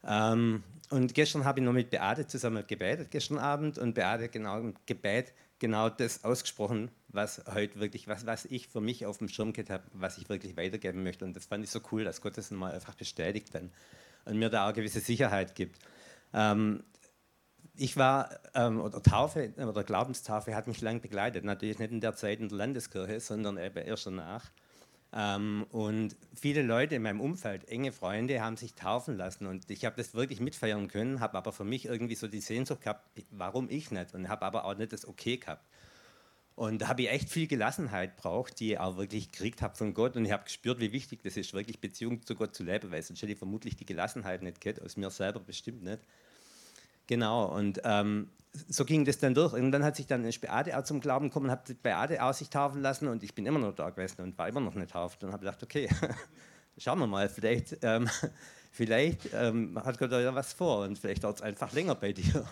Ähm, 0.05 0.63
und 0.91 1.15
gestern 1.15 1.45
habe 1.45 1.61
ich 1.61 1.65
noch 1.65 1.73
mit 1.73 1.91
Beate 1.91 2.27
zusammen 2.27 2.65
gebetet, 2.67 3.11
gestern 3.11 3.39
Abend, 3.39 3.79
und 3.79 3.95
Beate 3.95 4.29
genau 4.29 4.59
im 4.59 4.75
Gebet 4.87 5.33
genau 5.59 5.89
das 5.89 6.25
ausgesprochen, 6.25 6.91
was 7.09 7.43
heute 7.53 7.81
wirklich, 7.81 8.09
was, 8.09 8.27
was 8.27 8.45
ich 8.45 8.69
für 8.69 8.81
mich 8.81 9.07
auf 9.07 9.19
dem 9.19 9.29
Schirm 9.29 9.53
gehabt 9.53 9.71
habe, 9.71 9.85
was 9.93 10.19
ich 10.19 10.29
wirklich 10.29 10.57
weitergeben 10.57 11.03
möchte. 11.03 11.25
Und 11.25 11.35
das 11.35 11.47
fand 11.47 11.65
ich 11.65 11.71
so 11.71 11.81
cool, 11.93 12.05
dass 12.05 12.21
Gott 12.21 12.37
das 12.37 12.51
mal 12.51 12.73
einfach 12.73 12.95
bestätigt 12.95 13.55
dann 13.55 13.71
und 14.25 14.39
mir 14.39 14.51
da 14.51 14.69
auch 14.69 14.75
gewisse 14.75 15.01
Sicherheit 15.01 15.55
gibt. 15.55 15.79
Ähm, 16.35 16.83
ich 17.77 17.97
war, 17.97 18.31
ähm, 18.55 18.81
oder 18.81 19.03
Taufe, 19.03 19.53
oder 19.57 19.85
Glaubenstaufe 19.85 20.55
hat 20.55 20.67
mich 20.67 20.81
lang 20.81 21.01
begleitet. 21.01 21.45
Natürlich 21.45 21.79
nicht 21.79 21.93
in 21.93 22.01
der 22.01 22.15
Zeit 22.17 22.41
in 22.41 22.49
der 22.49 22.59
Landeskirche, 22.59 23.21
sondern 23.21 23.59
eben 23.59 23.85
erst 23.85 24.07
danach. 24.07 24.51
Ähm, 25.19 25.65
und 25.71 26.15
viele 26.35 26.61
Leute 26.61 26.95
in 26.95 27.03
meinem 27.03 27.23
Umfeld, 27.23 27.67
enge 27.69 27.91
Freunde, 27.91 28.43
haben 28.43 28.59
sich 28.59 28.75
taufen 28.75 29.17
lassen. 29.17 29.47
Und 29.47 29.71
ich 29.71 29.87
habe 29.87 29.97
das 29.97 30.15
wirklich 30.15 30.41
mitfeiern 30.41 30.89
können, 30.89 31.21
habe 31.21 31.39
aber 31.39 31.53
für 31.53 31.65
mich 31.65 31.87
irgendwie 31.87 32.15
so 32.15 32.29
die 32.29 32.43
Sehnsucht 32.43 32.83
gehabt, 32.83 33.09
warum 33.31 33.71
ich 33.71 33.91
nicht? 33.91 34.15
Und 34.15 34.29
habe 34.29 34.45
aber 34.45 34.67
auch 34.67 34.77
nicht 34.77 34.93
das 34.93 35.09
Okay 35.09 35.39
gehabt. 35.39 35.65
Und 36.55 36.83
da 36.83 36.89
habe 36.89 37.03
ich 37.03 37.11
echt 37.11 37.31
viel 37.31 37.47
Gelassenheit 37.47 38.17
braucht, 38.17 38.61
die 38.61 38.73
ich 38.73 38.79
auch 38.79 38.99
wirklich 38.99 39.33
gekriegt 39.33 39.63
habe 39.63 39.75
von 39.75 39.95
Gott. 39.95 40.17
Und 40.17 40.27
ich 40.27 40.33
habe 40.33 40.45
gespürt, 40.45 40.81
wie 40.81 40.93
wichtig 40.93 41.23
das 41.23 41.39
ist, 41.39 41.55
wirklich 41.55 41.81
Beziehung 41.81 42.23
zu 42.23 42.35
Gott 42.35 42.55
zu 42.55 42.65
leben, 42.65 42.91
weil 42.91 43.03
sonst 43.03 43.23
hätte 43.23 43.33
ich 43.33 43.39
vermutlich 43.39 43.77
die 43.77 43.87
Gelassenheit 43.87 44.43
nicht 44.43 44.61
gehabt, 44.61 44.83
aus 44.83 44.99
mir 44.99 45.11
selber 45.11 45.41
bestimmt 45.41 45.83
nicht. 45.83 46.01
Genau, 47.07 47.47
und 47.47 47.81
ähm, 47.85 48.29
so 48.69 48.85
ging 48.85 49.05
das 49.05 49.19
dann 49.19 49.35
durch. 49.35 49.53
Und 49.53 49.73
dann 49.73 49.85
hat 49.85 49.97
sich 49.97 50.07
dann 50.07 50.23
eine 50.23 50.33
Beate 50.33 50.77
auch 50.79 50.85
zum 50.85 51.01
Glauben 51.01 51.29
gekommen, 51.29 51.51
habe 51.51 51.75
Beate 51.75 52.23
auch 52.23 52.33
sich 52.33 52.51
taufen 52.51 52.81
lassen 52.83 53.09
und 53.09 53.23
ich 53.23 53.35
bin 53.35 53.47
immer 53.47 53.59
noch 53.59 53.75
da 53.75 53.91
gewesen 53.91 54.23
und 54.23 54.39
war 54.39 54.49
immer 54.49 54.61
noch 54.61 54.75
nicht 54.75 54.91
tauft 54.91 55.23
und 55.25 55.33
habe 55.33 55.41
gedacht, 55.45 55.63
okay, 55.63 55.89
schauen 56.79 56.99
wir 56.99 57.07
mal, 57.07 57.29
vielleicht, 57.29 57.79
ähm, 57.83 58.09
vielleicht 58.73 59.29
ähm, 59.35 59.79
hat 59.85 59.99
Gott 59.99 60.13
ja 60.13 60.35
was 60.35 60.53
vor 60.53 60.85
und 60.85 60.99
vielleicht 60.99 61.25
dauert 61.25 61.37
es 61.37 61.43
einfach 61.43 61.73
länger 61.73 61.95
bei 61.95 62.13
dir. 62.13 62.45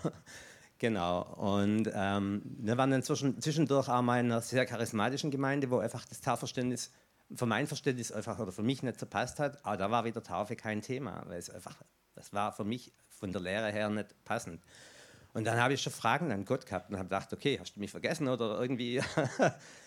genau, 0.79 1.23
und 1.37 1.91
ähm, 1.95 2.43
wir 2.59 2.77
waren 2.77 2.91
dann 2.91 3.03
zwischendurch 3.03 3.89
auch 3.89 4.03
mal 4.03 4.21
in 4.21 4.27
einer 4.27 4.41
sehr 4.41 4.67
charismatischen 4.67 5.31
Gemeinde, 5.31 5.71
wo 5.71 5.79
einfach 5.79 6.05
das 6.05 6.21
Taufverständnis 6.21 6.91
für 7.35 7.47
mein 7.47 7.67
Verständnis 7.67 8.13
einfach 8.13 8.39
oder 8.39 8.53
für 8.53 8.63
mich 8.63 8.83
nicht 8.83 8.99
zerpasst 8.99 9.41
hat, 9.41 9.65
aber 9.65 9.77
da 9.77 9.91
war 9.91 10.05
wieder 10.05 10.23
Taufe 10.23 10.57
kein 10.57 10.83
Thema, 10.83 11.23
weil 11.27 11.39
es 11.39 11.51
einfach, 11.51 11.77
das 12.15 12.33
war 12.33 12.53
für 12.53 12.65
mich 12.65 12.93
von 13.19 13.33
der 13.33 13.41
Lehre 13.41 13.71
her 13.73 13.89
nicht 13.89 14.15
passend. 14.25 14.61
Und 15.35 15.45
dann 15.45 15.61
habe 15.61 15.75
ich 15.75 15.83
schon 15.83 15.93
Fragen 15.93 16.31
an 16.31 16.45
Gott 16.45 16.65
gehabt 16.65 16.91
und 16.91 16.97
habe 16.97 17.09
gedacht, 17.09 17.33
okay, 17.33 17.59
hast 17.61 17.75
du 17.75 17.81
mich 17.81 17.91
vergessen 17.91 18.29
oder 18.29 18.61
irgendwie, 18.61 18.95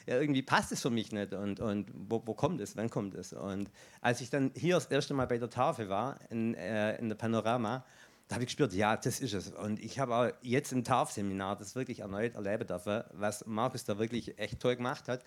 ja, 0.05 0.19
irgendwie 0.19 0.41
passt 0.41 0.73
es 0.73 0.81
für 0.81 0.89
mich 0.89 1.13
nicht 1.13 1.33
und, 1.33 1.61
und 1.61 1.89
wo, 1.93 2.21
wo, 2.25 2.33
kommt 2.33 2.59
es, 2.59 2.75
wann 2.75 2.89
kommt 2.89 3.15
es? 3.15 3.31
Und 3.31 3.71
als 4.01 4.19
ich 4.19 4.29
dann 4.29 4.51
hier 4.55 4.75
das 4.75 4.87
erste 4.87 5.13
Mal 5.13 5.25
bei 5.25 5.37
der 5.37 5.49
Tafel 5.49 5.87
war, 5.87 6.19
in, 6.29 6.53
äh, 6.55 6.97
in 6.97 7.07
der 7.07 7.15
Panorama, 7.15 7.85
da 8.27 8.35
habe 8.35 8.43
ich 8.43 8.49
gespürt, 8.49 8.73
ja, 8.73 8.97
das 8.97 9.21
ist 9.21 9.33
es. 9.33 9.51
Und 9.51 9.79
ich 9.79 9.99
habe 9.99 10.15
auch 10.15 10.29
jetzt 10.41 10.73
im 10.73 10.83
Taufseminar 10.83 11.55
das 11.55 11.75
wirklich 11.75 12.01
erneut 12.01 12.35
erleben 12.35 12.67
dürfen, 12.67 13.05
was 13.13 13.45
Markus 13.45 13.85
da 13.85 13.97
wirklich 13.97 14.37
echt 14.37 14.59
toll 14.59 14.75
gemacht 14.75 15.07
hat. 15.07 15.23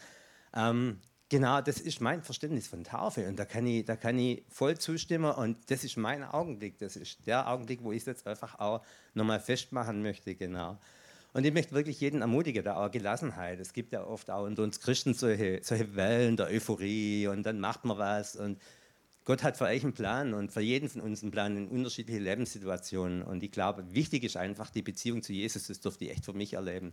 Ähm, 0.54 1.00
Genau, 1.30 1.60
das 1.60 1.78
ist 1.78 2.00
mein 2.00 2.24
Verständnis 2.24 2.66
von 2.66 2.82
Taufe 2.82 3.28
und 3.28 3.38
da 3.38 3.44
kann 3.44 3.64
ich, 3.64 3.84
da 3.84 3.94
kann 3.94 4.18
ich 4.18 4.42
voll 4.48 4.76
zustimmen 4.76 5.30
und 5.30 5.56
das 5.70 5.84
ist 5.84 5.96
mein 5.96 6.24
Augenblick, 6.24 6.76
das 6.78 6.96
ist 6.96 7.24
der 7.24 7.48
Augenblick, 7.48 7.84
wo 7.84 7.92
ich 7.92 7.98
es 7.98 8.06
jetzt 8.06 8.26
einfach 8.26 8.58
auch 8.58 8.84
nochmal 9.14 9.38
festmachen 9.38 10.02
möchte, 10.02 10.34
genau. 10.34 10.76
Und 11.32 11.46
ich 11.46 11.52
möchte 11.52 11.72
wirklich 11.72 12.00
jeden 12.00 12.22
ermutigen, 12.22 12.64
da 12.64 12.84
auch 12.84 12.90
Gelassenheit. 12.90 13.60
Es 13.60 13.72
gibt 13.72 13.92
ja 13.92 14.04
oft 14.04 14.28
auch 14.28 14.44
unter 14.44 14.64
uns 14.64 14.80
Christen 14.80 15.14
solche, 15.14 15.60
solche 15.62 15.94
Wellen 15.94 16.36
der 16.36 16.48
Euphorie 16.48 17.28
und 17.28 17.44
dann 17.44 17.60
macht 17.60 17.84
man 17.84 17.96
was 17.96 18.34
und 18.34 18.60
Gott 19.24 19.44
hat 19.44 19.56
für 19.56 19.66
euch 19.66 19.84
einen 19.84 19.92
Plan 19.92 20.34
und 20.34 20.50
für 20.50 20.62
jeden 20.62 20.88
von 20.88 21.00
uns 21.00 21.22
einen 21.22 21.30
Plan 21.30 21.56
in 21.56 21.68
unterschiedlichen 21.68 22.24
Lebenssituationen 22.24 23.22
und 23.22 23.44
ich 23.44 23.52
glaube, 23.52 23.94
wichtig 23.94 24.24
ist 24.24 24.36
einfach 24.36 24.70
die 24.70 24.82
Beziehung 24.82 25.22
zu 25.22 25.32
Jesus, 25.32 25.68
das 25.68 25.78
durfte 25.78 26.06
ich 26.06 26.10
echt 26.10 26.24
für 26.24 26.32
mich 26.32 26.54
erleben 26.54 26.92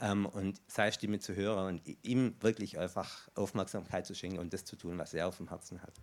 ähm, 0.00 0.26
und 0.26 0.60
seine 0.66 0.92
Stimme 0.92 1.18
zu 1.18 1.34
hören 1.34 1.66
und 1.66 1.96
ihm 2.02 2.36
wirklich 2.40 2.78
einfach 2.78 3.28
Aufmerksamkeit 3.34 4.06
zu 4.06 4.14
schenken 4.14 4.38
und 4.38 4.52
das 4.52 4.64
zu 4.64 4.76
tun, 4.76 4.98
was 4.98 5.14
er 5.14 5.28
auf 5.28 5.36
dem 5.38 5.48
Herzen 5.48 5.82
hat. 5.82 5.94